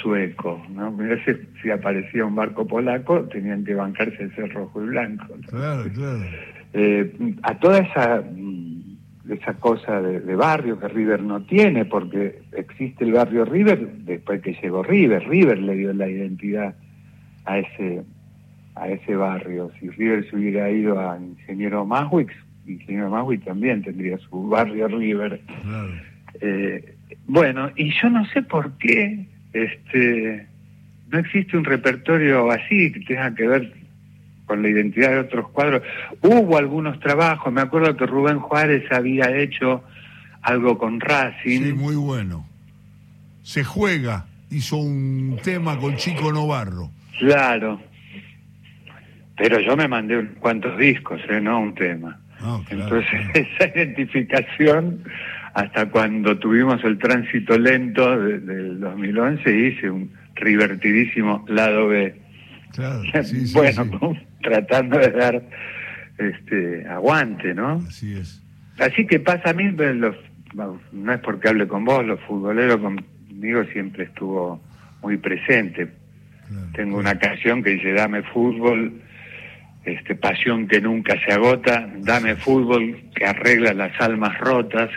sueco, 0.03 0.65
¿no? 0.71 0.91
Mira 0.91 1.23
si, 1.25 1.33
si, 1.63 1.71
aparecía 1.71 2.25
un 2.25 2.35
barco 2.35 2.67
polaco, 2.67 3.25
tenían 3.25 3.65
que 3.65 3.75
bancarse 3.75 4.25
ese 4.25 4.47
rojo 4.47 4.83
y 4.83 4.87
blanco. 4.87 5.27
Claro, 5.49 5.85
claro. 5.93 6.25
Eh, 6.73 7.35
a 7.43 7.59
toda 7.59 7.79
esa 7.79 8.23
mm, 8.23 8.67
esa 9.31 9.55
cosa 9.55 10.01
de, 10.01 10.37
barrio 10.37 10.79
que 10.79 10.89
River 10.89 11.23
no 11.23 11.43
tiene, 11.43 11.85
porque 11.85 12.43
existe 12.53 13.05
el 13.05 13.13
barrio 13.13 13.45
River 13.45 13.89
después 14.05 14.41
que 14.41 14.57
llegó 14.63 14.83
River, 14.83 15.27
River 15.29 15.59
le 15.59 15.75
dio 15.75 15.93
la 15.93 16.09
identidad 16.09 16.75
a 17.45 17.59
ese 17.59 18.05
a 18.77 18.89
ese 18.89 19.17
barrio. 19.17 19.71
Si 19.81 19.89
River 19.89 20.29
se 20.29 20.37
hubiera 20.37 20.71
ido 20.71 21.01
a 21.01 21.19
Ingeniero 21.19 21.87
Maswix, 22.67 22.81
Ingeniero 22.81 23.11
Maui 23.11 23.39
también 23.39 23.83
tendría 23.83 24.19
su 24.19 24.49
barrio 24.49 24.89
River. 24.89 25.41
Eh, 26.41 26.97
bueno, 27.27 27.71
y 27.77 27.93
yo 27.93 28.11
no 28.11 28.27
sé 28.27 28.43
por 28.43 28.73
qué 28.79 29.27
este 29.53 30.47
no 31.11 31.19
existe 31.19 31.57
un 31.57 31.65
repertorio 31.65 32.51
así 32.51 32.93
que 32.93 33.01
tenga 33.01 33.35
que 33.35 33.47
ver 33.47 33.73
con 34.47 34.63
la 34.63 34.69
identidad 34.69 35.11
de 35.11 35.19
otros 35.21 35.49
cuadros. 35.51 35.83
Hubo 36.23 36.57
algunos 36.57 37.01
trabajos, 37.01 37.53
me 37.53 37.61
acuerdo 37.61 37.97
que 37.97 38.07
Rubén 38.07 38.39
Juárez 38.39 38.91
había 38.93 39.37
hecho 39.37 39.83
algo 40.43 40.79
con 40.79 41.01
Racing. 41.01 41.63
Sí, 41.63 41.73
muy 41.73 41.97
bueno. 41.97 42.47
Se 43.43 43.65
juega, 43.65 44.27
hizo 44.51 44.77
un 44.77 45.39
tema 45.43 45.79
con 45.79 45.97
Chico 45.97 46.33
Novarro. 46.33 46.91
Claro. 47.19 47.81
Pero 49.37 49.61
yo 49.61 49.77
me 49.77 49.89
mandé 49.89 50.19
unos 50.19 50.39
cuantos 50.39 50.79
discos, 50.79 51.21
¿eh? 51.29 51.41
no 51.41 51.61
un 51.61 51.75
tema. 51.75 52.19
Entonces, 52.71 53.21
esa 53.35 53.77
identificación, 53.77 55.03
hasta 55.55 55.87
cuando 55.87 56.39
tuvimos 56.39 56.83
el 56.85 56.99
tránsito 56.99 57.59
lento 57.59 58.19
del 58.21 58.81
2011, 58.81 59.57
hice 59.57 59.91
un 59.91 60.11
divertidísimo 60.45 61.45
lado 61.49 61.89
B. 61.89 62.15
Claro, 62.73 63.03
sí, 63.25 63.47
sí, 63.47 63.55
bueno, 63.55 63.85
sí. 63.85 64.27
tratando 64.43 64.99
de 64.99 65.11
dar 65.11 65.43
este 66.19 66.87
aguante, 66.89 67.55
¿no? 67.55 67.83
Así 67.89 68.15
es. 68.15 68.43
Así 68.79 69.07
que 69.07 69.21
pasa 69.21 69.51
a 69.51 69.53
mí, 69.55 69.73
pero 69.77 69.95
los, 69.95 70.17
no 70.93 71.13
es 71.13 71.21
porque 71.21 71.49
hable 71.49 71.67
con 71.67 71.85
vos, 71.85 72.05
los 72.05 72.21
futboleros 72.21 72.79
conmigo 72.79 73.65
siempre 73.73 74.05
estuvo 74.05 74.61
muy 75.03 75.17
presente. 75.17 75.89
Claro. 76.49 76.67
Tengo 76.75 76.99
una 76.99 77.19
canción 77.19 77.63
que 77.63 77.71
dice, 77.71 77.93
dame 77.93 78.23
fútbol, 78.23 79.01
este, 79.87 80.15
pasión 80.15 80.67
que 80.69 80.81
nunca 80.81 81.15
se 81.25 81.33
agota, 81.33 81.89
dame 82.01 82.37
fútbol 82.37 83.05
que 83.15 83.25
arregla 83.25 83.73
las 83.73 83.99
almas 84.01 84.39
rotas, 84.39 84.91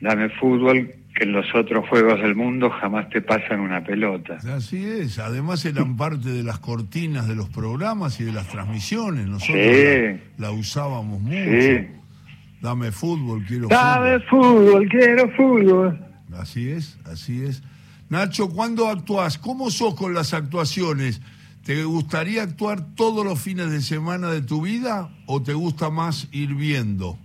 dame 0.00 0.28
fútbol 0.28 0.90
que 1.14 1.22
en 1.24 1.32
los 1.32 1.46
otros 1.54 1.88
juegos 1.88 2.20
del 2.20 2.34
mundo 2.34 2.68
jamás 2.70 3.08
te 3.08 3.20
pasan 3.22 3.60
una 3.60 3.84
pelota. 3.84 4.38
Así 4.54 4.84
es. 4.84 5.20
Además 5.20 5.64
eran 5.64 5.96
parte 5.96 6.28
de 6.30 6.42
las 6.42 6.58
cortinas 6.58 7.28
de 7.28 7.36
los 7.36 7.48
programas 7.48 8.20
y 8.20 8.24
de 8.24 8.32
las 8.32 8.48
transmisiones. 8.48 9.26
Nosotros 9.26 9.56
Sí. 9.56 10.20
la, 10.38 10.48
la 10.48 10.50
usábamos 10.50 11.20
mucho. 11.20 11.50
Sí. 11.60 11.86
Dame 12.60 12.90
fútbol, 12.90 13.44
quiero 13.46 13.68
Dame 13.68 14.18
fútbol. 14.20 14.56
fútbol, 14.66 14.88
quiero 14.88 15.30
fútbol. 15.36 16.00
Así 16.36 16.70
es, 16.70 16.98
así 17.04 17.44
es. 17.44 17.62
Nacho, 18.08 18.48
¿cuándo 18.50 18.88
actúas? 18.88 19.38
¿Cómo 19.38 19.70
sos 19.70 19.94
con 19.94 20.12
las 20.14 20.34
actuaciones? 20.34 21.20
¿Te 21.64 21.82
gustaría 21.84 22.42
actuar 22.42 22.94
todos 22.94 23.24
los 23.24 23.40
fines 23.40 23.70
de 23.70 23.80
semana 23.80 24.30
de 24.30 24.42
tu 24.42 24.62
vida 24.62 25.08
o 25.26 25.42
te 25.42 25.54
gusta 25.54 25.88
más 25.90 26.28
ir 26.32 26.54
viendo? 26.54 27.16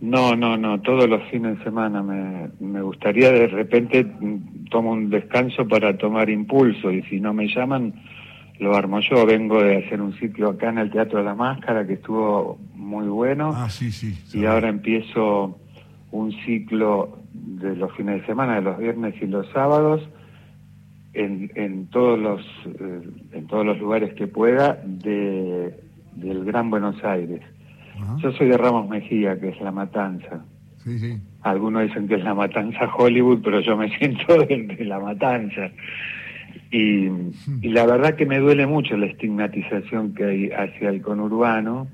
No, 0.00 0.36
no, 0.36 0.58
no, 0.58 0.80
todos 0.82 1.08
los 1.08 1.22
fines 1.30 1.56
de 1.58 1.64
semana 1.64 2.02
me, 2.02 2.50
me 2.60 2.82
gustaría 2.82 3.30
de 3.32 3.46
repente 3.46 4.04
mm, 4.04 4.66
tomo 4.70 4.92
un 4.92 5.08
descanso 5.08 5.66
para 5.66 5.96
tomar 5.96 6.28
impulso 6.28 6.90
y 6.92 7.02
si 7.04 7.18
no 7.18 7.32
me 7.32 7.48
llaman 7.48 7.94
lo 8.58 8.76
armo 8.76 9.00
yo. 9.00 9.24
Vengo 9.24 9.62
de 9.62 9.78
hacer 9.78 10.02
un 10.02 10.12
ciclo 10.18 10.50
acá 10.50 10.68
en 10.68 10.78
el 10.78 10.90
Teatro 10.90 11.20
de 11.20 11.24
la 11.24 11.34
Máscara 11.34 11.86
que 11.86 11.94
estuvo 11.94 12.58
muy 12.74 13.06
bueno 13.08 13.52
Ah, 13.56 13.70
sí, 13.70 13.90
sí. 13.90 14.08
y 14.08 14.30
sabes. 14.32 14.48
ahora 14.48 14.68
empiezo 14.68 15.58
un 16.10 16.32
ciclo 16.44 17.18
de 17.32 17.74
los 17.76 17.90
fines 17.96 18.20
de 18.20 18.26
semana, 18.26 18.56
de 18.56 18.62
los 18.62 18.76
viernes 18.78 19.14
y 19.22 19.26
los 19.26 19.46
sábados 19.52 20.02
en, 21.16 21.50
en 21.54 21.86
todos 21.86 22.18
los 22.18 22.40
eh, 22.66 23.00
en 23.32 23.46
todos 23.46 23.64
los 23.64 23.78
lugares 23.78 24.14
que 24.14 24.26
pueda 24.26 24.80
de 24.84 25.74
del 26.14 26.44
Gran 26.44 26.70
Buenos 26.70 27.02
Aires. 27.04 27.40
Ajá. 28.00 28.16
Yo 28.22 28.32
soy 28.32 28.48
de 28.48 28.56
Ramos 28.56 28.88
Mejía, 28.88 29.38
que 29.40 29.48
es 29.48 29.60
La 29.60 29.72
Matanza. 29.72 30.44
Sí, 30.84 30.98
sí. 30.98 31.18
Algunos 31.42 31.82
dicen 31.82 32.08
que 32.08 32.14
es 32.16 32.24
La 32.24 32.34
Matanza 32.34 32.90
Hollywood, 32.94 33.40
pero 33.42 33.60
yo 33.60 33.76
me 33.76 33.88
siento 33.98 34.34
de, 34.44 34.66
de 34.78 34.84
La 34.84 35.00
Matanza. 35.00 35.70
Y, 36.70 37.08
y 37.62 37.68
la 37.68 37.86
verdad 37.86 38.16
que 38.16 38.26
me 38.26 38.38
duele 38.38 38.66
mucho 38.66 38.96
la 38.96 39.06
estigmatización 39.06 40.14
que 40.14 40.24
hay 40.24 40.50
hacia 40.50 40.90
el 40.90 41.00
conurbano. 41.00 41.88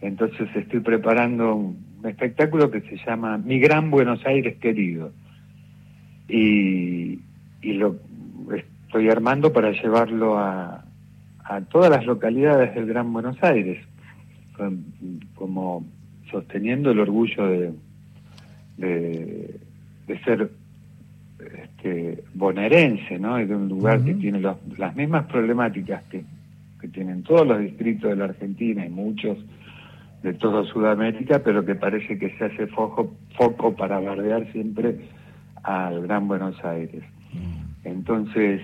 Entonces 0.00 0.48
estoy 0.54 0.80
preparando 0.80 1.54
un 1.54 1.86
espectáculo 2.04 2.70
que 2.70 2.82
se 2.82 2.96
llama 3.06 3.38
Mi 3.38 3.58
Gran 3.58 3.90
Buenos 3.90 4.24
Aires 4.26 4.56
Querido. 4.58 5.12
Y, 6.28 7.20
y 7.62 7.72
lo 7.74 7.96
estoy 8.96 9.10
armando 9.10 9.52
para 9.52 9.72
llevarlo 9.72 10.38
a, 10.38 10.82
a 11.44 11.60
todas 11.62 11.90
las 11.90 12.06
localidades 12.06 12.74
del 12.74 12.86
Gran 12.86 13.12
Buenos 13.12 13.36
Aires, 13.42 13.78
como 15.34 15.84
sosteniendo 16.30 16.90
el 16.92 17.00
orgullo 17.00 17.46
de, 17.46 17.72
de, 18.78 19.60
de 20.06 20.18
ser 20.24 20.50
este, 21.62 22.24
bonaerense, 22.32 23.18
¿no? 23.18 23.38
Y 23.38 23.44
de 23.44 23.54
un 23.54 23.68
lugar 23.68 24.02
que 24.02 24.14
tiene 24.14 24.40
los- 24.40 24.56
las 24.78 24.96
mismas 24.96 25.26
problemáticas 25.26 26.02
que, 26.04 26.24
que 26.80 26.88
tienen 26.88 27.22
todos 27.22 27.46
los 27.46 27.58
distritos 27.60 28.08
de 28.08 28.16
la 28.16 28.24
Argentina 28.24 28.86
y 28.86 28.88
muchos 28.88 29.36
de 30.22 30.32
toda 30.32 30.64
Sudamérica, 30.64 31.40
pero 31.40 31.66
que 31.66 31.74
parece 31.74 32.18
que 32.18 32.30
se 32.38 32.44
hace 32.46 32.66
foco, 32.68 33.12
foco 33.36 33.76
para 33.76 34.00
bardear 34.00 34.50
siempre 34.52 34.96
al 35.62 36.00
Gran 36.00 36.26
Buenos 36.28 36.56
Aires. 36.64 37.04
Entonces, 37.84 38.62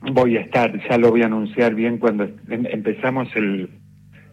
voy 0.00 0.36
a 0.36 0.40
estar, 0.40 0.72
ya 0.88 0.98
lo 0.98 1.10
voy 1.10 1.22
a 1.22 1.26
anunciar 1.26 1.74
bien 1.74 1.98
cuando 1.98 2.24
em- 2.24 2.66
empezamos 2.70 3.28
el, 3.36 3.68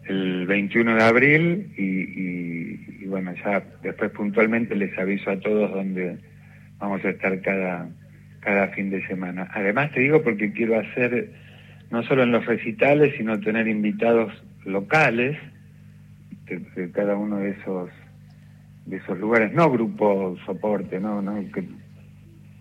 el 0.08 0.46
21 0.46 0.94
de 0.94 1.02
abril 1.02 1.72
y, 1.76 1.82
y- 1.82 3.06
bueno, 3.06 3.32
ya 3.44 3.62
después 3.82 4.10
puntualmente 4.10 4.74
les 4.74 4.96
aviso 4.98 5.30
a 5.30 5.38
todos 5.38 5.70
dónde 5.72 6.18
vamos 6.78 7.04
a 7.04 7.10
estar 7.10 7.40
cada, 7.40 7.88
cada 8.40 8.68
fin 8.68 8.90
de 8.90 9.06
semana. 9.06 9.48
Además 9.54 9.92
te 9.92 10.00
digo 10.00 10.22
porque 10.22 10.52
quiero 10.52 10.78
hacer, 10.78 11.32
no 11.90 12.02
solo 12.02 12.24
en 12.24 12.32
los 12.32 12.44
recitales, 12.46 13.14
sino 13.16 13.38
tener 13.40 13.68
invitados 13.68 14.32
locales 14.64 15.38
de, 16.46 16.58
de 16.58 16.90
cada 16.90 17.16
uno 17.16 17.38
de 17.38 17.50
esos 17.50 17.90
de 18.86 18.96
esos 18.98 19.18
lugares, 19.18 19.52
no 19.52 19.68
grupo 19.70 20.36
soporte, 20.46 21.00
no, 21.00 21.20
no 21.20 21.34
que 21.52 21.64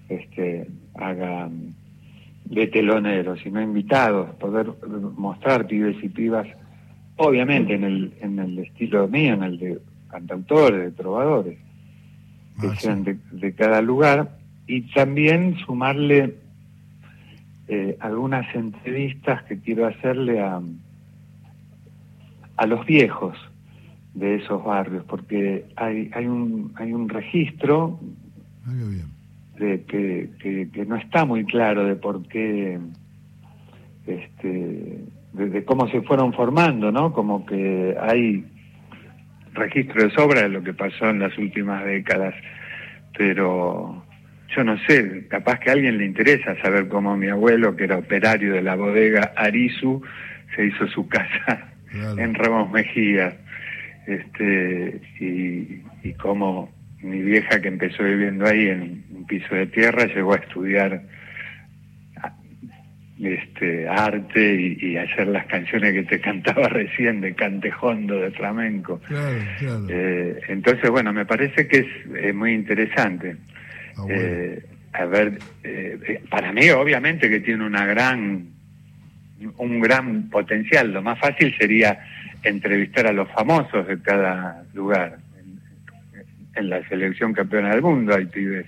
este 0.10 0.68
haga 0.96 1.50
de 2.46 2.68
teloneros, 2.68 3.40
sino 3.42 3.62
invitados, 3.62 4.36
poder 4.36 4.72
mostrar 5.18 5.68
pibes 5.68 6.02
y 6.04 6.10
pibas, 6.10 6.48
obviamente 7.18 7.74
en 7.74 7.84
el, 7.84 8.14
en 8.22 8.40
el 8.40 8.60
estilo 8.60 9.08
mío, 9.08 9.34
en 9.34 9.44
el 9.44 9.60
de 9.60 9.80
cantautores, 10.10 10.80
de 10.82 10.92
trovadores, 10.92 11.58
que 12.62 12.68
Ah, 12.68 12.76
sí. 12.76 12.82
sean 12.82 13.04
de, 13.04 13.18
de 13.32 13.54
cada 13.54 13.82
lugar, 13.82 14.38
y 14.68 14.82
también 14.94 15.56
sumarle 15.66 16.36
eh, 17.68 17.98
algunas 18.00 18.54
entrevistas 18.56 19.44
que 19.44 19.60
quiero 19.60 19.88
hacerle 19.88 20.40
a, 20.40 20.62
a 22.58 22.66
los 22.68 22.86
viejos 22.86 23.38
de 24.14 24.36
esos 24.36 24.64
barrios, 24.64 25.04
porque 25.06 25.66
hay, 25.76 26.10
hay, 26.14 26.26
un, 26.28 26.72
hay 26.76 26.94
un 26.94 27.10
registro 27.10 28.00
Ah, 28.66 28.72
bien. 28.74 29.15
De 29.60 29.84
que, 29.86 30.30
que, 30.40 30.70
que 30.72 30.86
no 30.86 30.96
está 30.98 31.26
muy 31.26 31.46
claro 31.46 31.86
de 31.86 31.96
por 31.96 32.28
qué, 32.28 32.78
este, 34.06 35.00
de, 35.34 35.50
de 35.50 35.66
cómo 35.66 35.88
se 35.90 36.02
fueron 36.02 36.34
formando, 36.34 36.92
¿no? 36.92 37.14
Como 37.14 37.46
que 37.46 37.96
hay 38.00 38.46
registro 39.54 40.04
de 40.04 40.12
sobra 40.12 40.42
de 40.44 40.50
lo 40.50 40.64
que 40.64 40.74
pasó 40.74 41.10
en 41.10 41.20
las 41.20 41.38
últimas 41.38 41.86
décadas, 41.86 42.36
pero 43.18 44.04
yo 44.56 44.64
no 44.64 44.78
sé, 44.88 45.28
capaz 45.30 45.60
que 45.60 45.70
a 45.70 45.74
alguien 45.74 45.98
le 45.98 46.06
interesa 46.06 46.56
saber 46.62 46.88
cómo 46.88 47.16
mi 47.18 47.28
abuelo, 47.28 47.76
que 47.76 47.86
era 47.86 47.98
operario 47.98 48.54
de 48.54 48.62
la 48.62 48.76
bodega 48.76 49.34
Arizu, 49.36 50.02
se 50.56 50.66
hizo 50.66 50.88
su 50.88 51.08
casa 51.08 51.72
Claro. 51.90 52.20
en 52.20 52.34
Ramos 52.36 52.72
Mejía, 52.72 53.38
este, 54.06 55.00
y, 55.22 55.82
y 56.08 56.14
cómo 56.20 56.70
mi 57.10 57.22
vieja 57.22 57.62
que 57.62 57.68
empezó 57.68 58.04
viviendo 58.04 58.46
ahí 58.46 58.68
en 58.68 59.06
un 59.12 59.26
piso 59.26 59.54
de 59.56 59.68
tierra 59.68 60.06
llegó 60.06 60.34
a 60.34 60.38
estudiar 60.38 61.02
este 63.20 63.88
arte 63.88 64.56
y, 64.56 64.78
y 64.92 64.98
hacer 64.98 65.28
las 65.28 65.46
canciones 65.46 65.94
que 65.94 66.04
te 66.04 66.20
cantaba 66.22 66.68
recién 66.68 67.22
de 67.22 67.34
cantejondo 67.34 68.20
de 68.20 68.32
flamenco. 68.32 69.00
Claro, 69.08 69.40
claro. 69.58 69.88
Eh, 69.90 70.42
entonces, 70.50 70.90
bueno, 70.90 71.14
me 71.14 71.26
parece 71.26 71.68
que 71.68 71.88
es 72.22 72.36
muy 72.36 72.54
interesante. 72.54 73.38
Ah, 73.98 74.02
bueno. 74.02 74.16
Eh, 74.16 74.66
a 74.98 75.06
ver, 75.06 75.40
eh, 75.64 76.00
eh, 76.08 76.24
para 76.30 76.52
mí 76.54 76.70
obviamente 76.70 77.30
que 77.30 77.42
tiene 77.42 77.66
una 77.66 77.86
gran, 77.86 78.48
un 79.58 79.80
gran 79.80 80.30
potencial. 80.30 80.92
Lo 80.92 81.02
más 81.02 81.20
fácil 81.20 81.56
sería 81.58 82.00
entrevistar 82.44 83.08
a 83.08 83.14
los 83.14 83.30
famosos 83.32 83.88
de 83.88 84.02
cada 84.02 84.64
lugar. 84.74 85.18
En, 86.56 86.70
la 86.70 86.88
selección 86.88 87.34
campeona 87.34 87.70
del 87.70 87.82
mundo 87.82 88.16
hay 88.16 88.26
pibes 88.26 88.66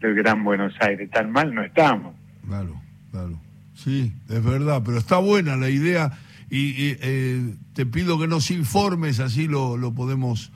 del 0.00 0.14
Gran 0.14 0.44
Buenos 0.44 0.74
Aires. 0.80 1.10
Tan 1.10 1.30
mal 1.30 1.54
no 1.54 1.62
estamos. 1.62 2.14
Claro, 2.46 2.80
claro. 3.10 3.40
Sí, 3.74 4.12
es 4.28 4.44
verdad, 4.44 4.82
pero 4.84 4.98
está 4.98 5.18
buena 5.18 5.56
la 5.56 5.70
idea 5.70 6.12
y, 6.50 6.96
eh, 7.00 7.54
te 7.74 7.86
pido 7.86 8.18
que 8.18 8.26
nos 8.26 8.50
informes, 8.50 9.20
así 9.20 9.46
lo, 9.46 9.76
lo 9.76 9.94
podemos 9.94 10.52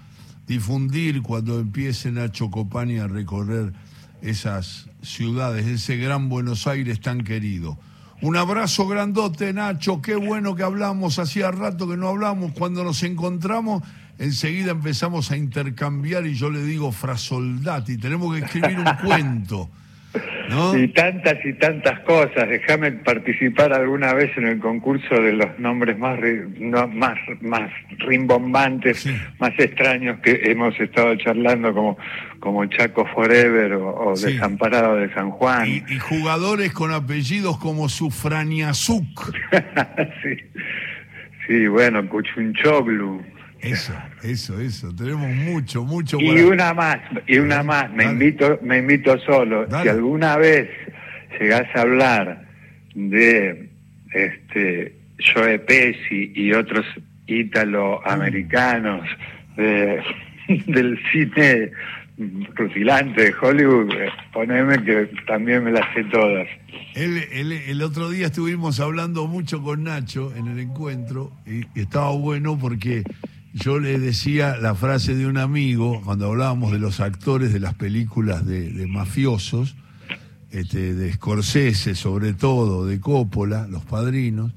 difundir 0.47 1.23
cuando 1.23 1.61
empiece 1.61 2.11
Nacho 2.11 2.51
Copani 2.51 2.99
a 2.99 3.07
recorrer 3.07 3.73
esas 4.21 4.91
ciudades, 5.03 5.67
ese 5.67 5.97
gran 5.97 6.29
Buenos 6.29 6.67
Aires 6.67 7.01
tan 7.01 7.23
querido. 7.23 7.79
Un 8.21 8.37
abrazo 8.37 8.87
grandote, 8.89 9.53
Nacho, 9.53 10.01
qué 10.03 10.17
bueno 10.17 10.55
que 10.55 10.63
hablamos, 10.63 11.19
hacía 11.19 11.51
rato 11.51 11.89
que 11.89 11.97
no 11.97 12.09
hablamos, 12.09 12.53
cuando 12.53 12.83
nos 12.83 13.03
encontramos 13.03 13.83
enseguida 14.19 14.71
empezamos 14.73 15.31
a 15.31 15.37
intercambiar 15.37 16.27
y 16.27 16.35
yo 16.35 16.51
le 16.51 16.63
digo 16.63 16.93
frasoldati, 16.93 17.99
tenemos 17.99 18.35
que 18.35 18.45
escribir 18.45 18.79
un 18.79 18.97
cuento. 19.07 19.69
¿No? 20.49 20.77
Y 20.79 20.89
tantas 20.89 21.45
y 21.45 21.55
tantas 21.55 21.99
cosas. 22.01 22.49
Déjame 22.49 22.93
participar 22.93 23.73
alguna 23.73 24.13
vez 24.13 24.31
en 24.37 24.47
el 24.47 24.61
concurso 24.61 25.13
de 25.21 25.33
los 25.33 25.59
nombres 25.59 25.99
más 25.99 26.21
no, 26.61 26.87
más 26.87 27.19
más 27.41 27.69
rimbombantes, 27.99 28.99
Sí. 29.01 29.17
más 29.41 29.53
extraños 29.59 30.21
que 30.21 30.41
hemos 30.45 30.79
estado 30.79 31.17
charlando, 31.17 31.75
como 31.75 31.99
como 32.39 32.65
Chaco 32.67 33.07
Forever 33.07 33.73
o, 33.73 34.11
o 34.11 34.17
Sí. 34.17 34.35
Desamparado 34.35 34.97
de 34.97 35.13
San 35.15 35.31
Juan. 35.31 35.67
Y, 35.67 35.83
y 35.93 35.99
jugadores 35.99 36.73
con 36.73 36.93
apellidos 36.93 37.59
como 37.59 37.89
Sufraniazuk. 37.89 39.33
sí. 40.23 40.37
sí, 41.49 41.67
bueno, 41.67 42.09
Cuchunchoglu. 42.09 43.34
Eso, 43.65 43.93
eso, 44.23 44.61
eso. 44.61 44.95
Tenemos 44.95 45.29
mucho, 45.35 45.85
mucho 45.85 46.19
Y 46.21 46.29
para- 46.29 46.47
una 46.47 46.75
más, 46.75 46.99
y 47.27 47.39
una 47.39 47.63
más, 47.63 47.91
me 47.93 48.05
Dale. 48.05 48.13
invito, 48.13 48.59
me 48.63 48.79
invito 48.79 49.19
solo. 49.21 49.67
Dale. 49.67 49.83
Si 49.85 49.89
alguna 49.89 50.37
vez 50.37 50.69
llegás 51.41 51.67
a 51.75 51.81
hablar 51.83 52.47
de 52.95 53.71
este 54.13 54.95
Joe 55.35 55.59
Pesci 55.61 56.33
y 56.35 56.53
otros 56.53 56.85
ítalo-americanos 57.27 59.07
de- 59.57 60.03
del 60.67 60.99
cine 61.11 61.71
rutilante 62.55 63.23
de 63.25 63.35
Hollywood, 63.41 63.93
eh, 63.95 64.09
poneme 64.33 64.81
que 64.85 65.11
también 65.27 65.65
me 65.65 65.73
las 65.73 65.93
sé 65.95 66.05
todas. 66.05 66.47
El, 66.95 67.17
el- 67.33 67.53
el 67.53 67.83
otro 67.83 68.09
día 68.11 68.27
estuvimos 68.27 68.79
hablando 68.79 69.27
mucho 69.27 69.61
con 69.63 69.83
Nacho 69.85 70.33
en 70.37 70.47
el 70.49 70.61
encuentro 70.61 71.33
y 71.47 71.67
estaba 71.81 72.11
bueno 72.13 72.57
porque 72.57 73.03
yo 73.55 73.79
le 73.79 74.01
decía 74.01 74.57
la 74.57 74.75
frase 74.75 75.15
de 75.15 75.29
un 75.29 75.39
amigo 75.39 76.03
cuando 76.05 76.27
hablábamos 76.27 76.73
de 76.73 76.81
los 76.81 76.99
actores 76.99 77.53
de 77.53 77.61
las 77.61 77.75
películas 77.75 78.45
de, 78.45 78.87
mafiosos, 78.89 79.77
este, 80.51 80.93
de 80.93 81.13
Scorsese 81.13 81.95
sobre 81.95 82.33
todo, 82.35 82.85
de 82.85 82.99
Coppola, 82.99 83.69
los 83.69 83.85
padrinos. 83.85 84.53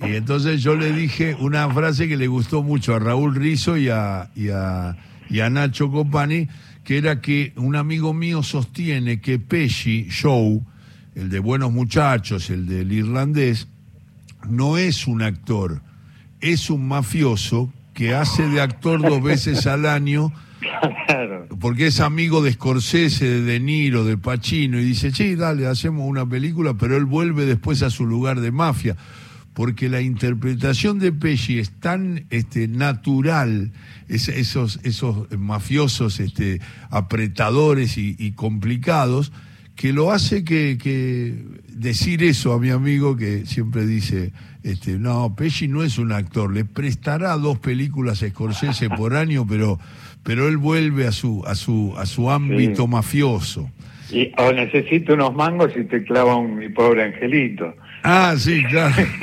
Y 0.00 0.16
entonces 0.16 0.60
yo 0.60 0.74
le 0.74 0.92
dije 0.92 1.36
una 1.38 1.70
frase 1.70 2.08
que 2.08 2.16
le 2.16 2.26
gustó 2.26 2.64
mucho 2.64 2.96
a 2.96 2.98
Raúl 2.98 3.36
Rizzo 3.36 3.76
y 3.76 3.88
a, 3.88 4.28
y 4.34 4.48
a, 4.48 4.96
y 5.30 5.38
a 5.38 5.48
Nacho 5.48 5.92
Copani, 5.92 6.48
que 6.82 6.98
era 6.98 7.20
que 7.20 7.52
un 7.54 7.76
amigo 7.76 8.12
mío 8.12 8.42
sostiene 8.42 9.20
que 9.20 9.38
Pesci, 9.38 10.08
Show, 10.10 10.66
el 11.14 11.28
de 11.28 11.38
Buenos 11.38 11.70
Muchachos, 11.70 12.50
el 12.50 12.66
del 12.66 12.90
irlandés, 12.90 13.68
no 14.48 14.78
es 14.78 15.06
un 15.06 15.22
actor, 15.22 15.80
es 16.40 16.70
un 16.70 16.88
mafioso 16.88 17.72
que 17.94 18.14
hace 18.14 18.48
de 18.48 18.60
actor 18.60 19.00
dos 19.02 19.22
veces 19.22 19.66
al 19.66 19.86
año 19.86 20.32
Claro. 21.06 21.46
porque 21.60 21.88
es 21.88 22.00
amigo 22.00 22.40
de 22.42 22.52
Scorsese, 22.52 23.24
de 23.26 23.42
De 23.42 23.60
Niro, 23.60 24.04
de 24.04 24.16
Pacino, 24.16 24.78
y 24.78 24.84
dice, 24.84 25.10
sí, 25.10 25.34
dale, 25.34 25.66
hacemos 25.66 26.08
una 26.08 26.24
película, 26.26 26.74
pero 26.74 26.96
él 26.96 27.04
vuelve 27.04 27.44
después 27.46 27.82
a 27.82 27.90
su 27.90 28.06
lugar 28.06 28.40
de 28.40 28.52
mafia, 28.52 28.96
porque 29.54 29.88
la 29.88 30.00
interpretación 30.00 30.98
de 31.00 31.10
Pesci 31.12 31.58
es 31.58 31.70
tan 31.80 32.24
este, 32.30 32.68
natural, 32.68 33.72
es- 34.08 34.28
esos, 34.28 34.78
esos 34.84 35.30
mafiosos 35.36 36.20
este, 36.20 36.60
apretadores 36.90 37.98
y, 37.98 38.16
y 38.18 38.32
complicados, 38.32 39.32
que 39.76 39.92
lo 39.92 40.12
hace 40.12 40.44
que, 40.44 40.78
que 40.80 41.44
decir 41.68 42.22
eso 42.22 42.52
a 42.52 42.60
mi 42.60 42.70
amigo 42.70 43.16
que 43.16 43.46
siempre 43.46 43.84
dice, 43.86 44.32
este, 44.64 44.98
no, 44.98 45.34
Pesci 45.36 45.68
no 45.68 45.82
es 45.82 45.98
un 45.98 46.12
actor, 46.12 46.52
le 46.52 46.64
prestará 46.64 47.36
dos 47.36 47.58
películas 47.58 48.22
a 48.22 48.28
Scorsese 48.28 48.88
por 48.96 49.14
año, 49.14 49.46
pero, 49.48 49.78
pero 50.22 50.48
él 50.48 50.56
vuelve 50.56 51.06
a 51.06 51.12
su, 51.12 51.42
a 51.46 51.54
su, 51.54 51.94
a 51.98 52.06
su 52.06 52.30
ámbito 52.30 52.82
Sí. 52.84 52.88
mafioso. 52.88 53.70
Y, 54.10 54.30
o 54.36 54.52
necesito 54.52 55.14
unos 55.14 55.34
mangos 55.34 55.72
y 55.76 55.84
te 55.84 56.04
clava 56.04 56.36
un 56.36 56.56
mi 56.56 56.68
pobre 56.68 57.02
angelito. 57.04 57.74
Ah, 58.04 58.34
sí, 58.36 58.62
claro. 58.64 58.94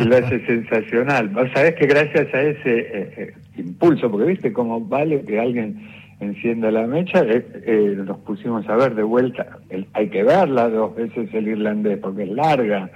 y 0.00 0.04
lo 0.04 0.16
hace 0.16 0.44
sensacional. 0.46 1.28
Vos 1.28 1.48
sabés 1.54 1.74
que 1.74 1.86
gracias 1.86 2.32
a 2.32 2.40
ese 2.42 2.78
eh, 2.78 3.14
eh, 3.16 3.34
impulso, 3.58 4.10
porque 4.10 4.26
viste 4.30 4.52
cómo 4.52 4.80
vale 4.80 5.22
que 5.22 5.38
alguien 5.38 5.86
encienda 6.20 6.70
la 6.70 6.86
mecha, 6.86 7.22
eh, 7.26 7.96
nos 8.06 8.18
pusimos 8.20 8.66
a 8.68 8.76
ver 8.76 8.94
de 8.94 9.02
vuelta. 9.02 9.58
El- 9.70 9.86
hay 9.92 10.08
que 10.08 10.22
verla 10.22 10.68
dos 10.68 10.94
veces 10.96 11.28
el 11.34 11.48
irlandés, 11.48 11.98
porque 11.98 12.22
es 12.24 12.30
larga 12.30 12.90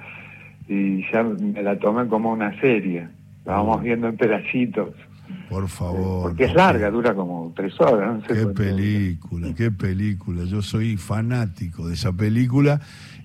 y 0.73 1.05
ya 1.12 1.23
me 1.23 1.62
la 1.62 1.79
tomé 1.79 2.07
como 2.09 2.33
una 2.33 2.59
serie. 2.61 3.09
La 3.45 3.55
vamos 3.55 3.83
viendo 3.83 4.09
en 4.09 4.16
pedacitos. 4.16 4.91
Por 5.49 5.68
favor. 5.68 6.23
Porque 6.31 6.45
es 6.45 6.55
larga, 6.55 6.91
dura 6.91 7.14
como 7.14 7.53
tres 7.57 7.79
horas. 7.81 8.16
No 8.16 8.27
sé 8.27 8.35
Qué 8.41 8.47
película, 8.47 9.55
qué 9.55 9.70
película. 9.70 10.45
Yo 10.45 10.62
soy 10.62 10.97
fanático 10.97 11.89
de 11.89 11.95
esa 11.95 12.12
película 12.12 12.81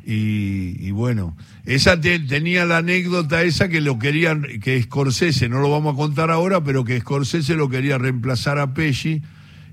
y, 0.05 0.75
y 0.79 0.91
bueno, 0.91 1.35
esa 1.65 1.99
te- 1.99 2.19
tenía 2.19 2.65
la 2.65 2.77
anécdota 2.77 3.41
esa 3.43 3.67
que 3.69 3.81
lo 3.81 3.99
querían, 3.99 4.43
que 4.61 4.81
Scorsese, 4.81 5.49
no 5.49 5.59
lo 5.59 5.69
vamos 5.69 5.93
a 5.93 5.97
contar 5.97 6.31
ahora, 6.31 6.63
pero 6.63 6.83
que 6.83 6.99
Scorsese 6.99 7.55
lo 7.55 7.69
quería 7.69 7.97
reemplazar 7.97 8.57
a 8.59 8.73
Pesci 8.73 9.21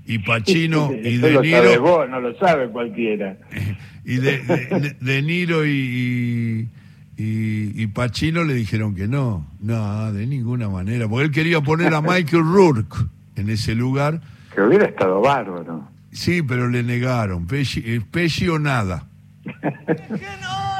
y 0.05 0.19
Pacino 0.19 0.91
y 0.93 1.17
De 1.17 1.31
lo 1.31 1.43
sabes 1.43 1.69
Niro 1.71 1.81
vos, 1.81 2.09
no 2.09 2.19
lo 2.19 2.37
sabe 2.37 2.67
cualquiera. 2.69 3.37
y 4.05 4.15
de, 4.17 4.39
de- 4.39 4.95
De 4.99 5.21
Niro 5.21 5.65
y, 5.65 5.69
y, 5.71 6.69
y- 7.17 7.81
y 7.81 7.87
Pacino 7.87 8.43
le 8.43 8.53
dijeron 8.53 8.93
que 8.95 9.07
no, 9.07 9.45
no, 9.61 10.11
de 10.13 10.25
ninguna 10.27 10.69
manera, 10.69 11.07
porque 11.07 11.25
él 11.25 11.31
quería 11.31 11.61
poner 11.61 11.93
a 11.93 12.01
Michael 12.01 12.43
Rourke 12.43 12.97
en 13.35 13.49
ese 13.49 13.75
lugar. 13.75 14.21
Que 14.53 14.61
hubiera 14.61 14.85
estado 14.85 15.21
bárbaro. 15.21 15.87
Sí, 16.11 16.41
pero 16.41 16.69
le 16.69 16.81
negaron. 16.83 17.45
Pesci, 17.47 17.83
eh, 17.85 18.01
Pesci 18.09 18.47
o 18.47 18.57
nada. 18.59 19.07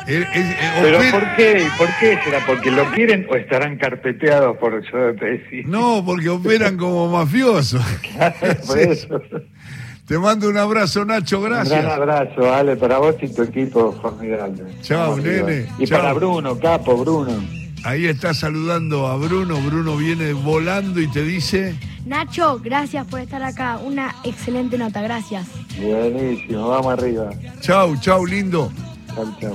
Eh, 0.07 0.23
¿Pero 0.81 0.99
por 1.11 1.36
qué? 1.36 1.67
¿Por 1.77 1.88
qué 1.99 2.17
será? 2.23 2.45
¿Porque 2.45 2.69
lo 2.71 2.86
quieren 2.91 3.25
o 3.29 3.36
estarán 3.36 3.77
carpeteados 3.77 4.55
por 4.57 4.83
Joe 4.89 5.13
Pesci? 5.13 5.63
No, 5.65 6.03
porque 6.05 6.29
operan 6.29 6.77
como 6.77 7.09
mafiosos. 7.11 7.83
por 8.67 8.77
Sí. 8.77 8.89
eso. 8.89 9.19
Te 10.08 10.20
mando 10.20 10.47
un 10.49 10.58
abrazo, 10.58 11.03
Nacho, 11.03 11.39
Un 11.39 11.45
gran 11.45 11.66
gracias. 11.68 11.91
abrazo, 11.93 12.53
Ale, 12.53 12.76
para 12.76 12.99
vos 12.99 13.16
y 13.22 13.28
tu 13.34 13.41
equipo 13.41 13.91
formidable. 14.01 14.64
Chao, 14.82 15.18
nene. 15.18 15.68
Y 15.80 15.88
Chao. 15.88 15.99
para 15.99 16.14
Bruno, 16.14 16.60
capo, 16.60 16.95
Bruno. 16.97 17.32
Ahí 17.84 18.06
está 18.06 18.34
saludando 18.34 19.08
a 19.08 19.16
Bruno. 19.18 19.60
Bruno 19.62 19.95
viene 19.97 20.34
volando 20.34 20.99
y 20.99 21.08
te 21.08 21.24
dice... 21.24 21.76
Nacho, 22.06 22.60
gracias 22.64 23.08
por 23.08 23.20
estar 23.20 23.41
acá. 23.41 23.80
Una 23.84 24.14
excelente 24.24 24.78
nota, 24.78 25.01
gracias. 25.01 25.47
Buenísimo, 25.82 26.68
vamos 26.70 26.93
arriba. 26.93 27.32
Chau, 27.62 27.95
chau, 27.99 28.26
lindo. 28.28 28.72
Chau, 29.16 29.36
chau. 29.41 29.53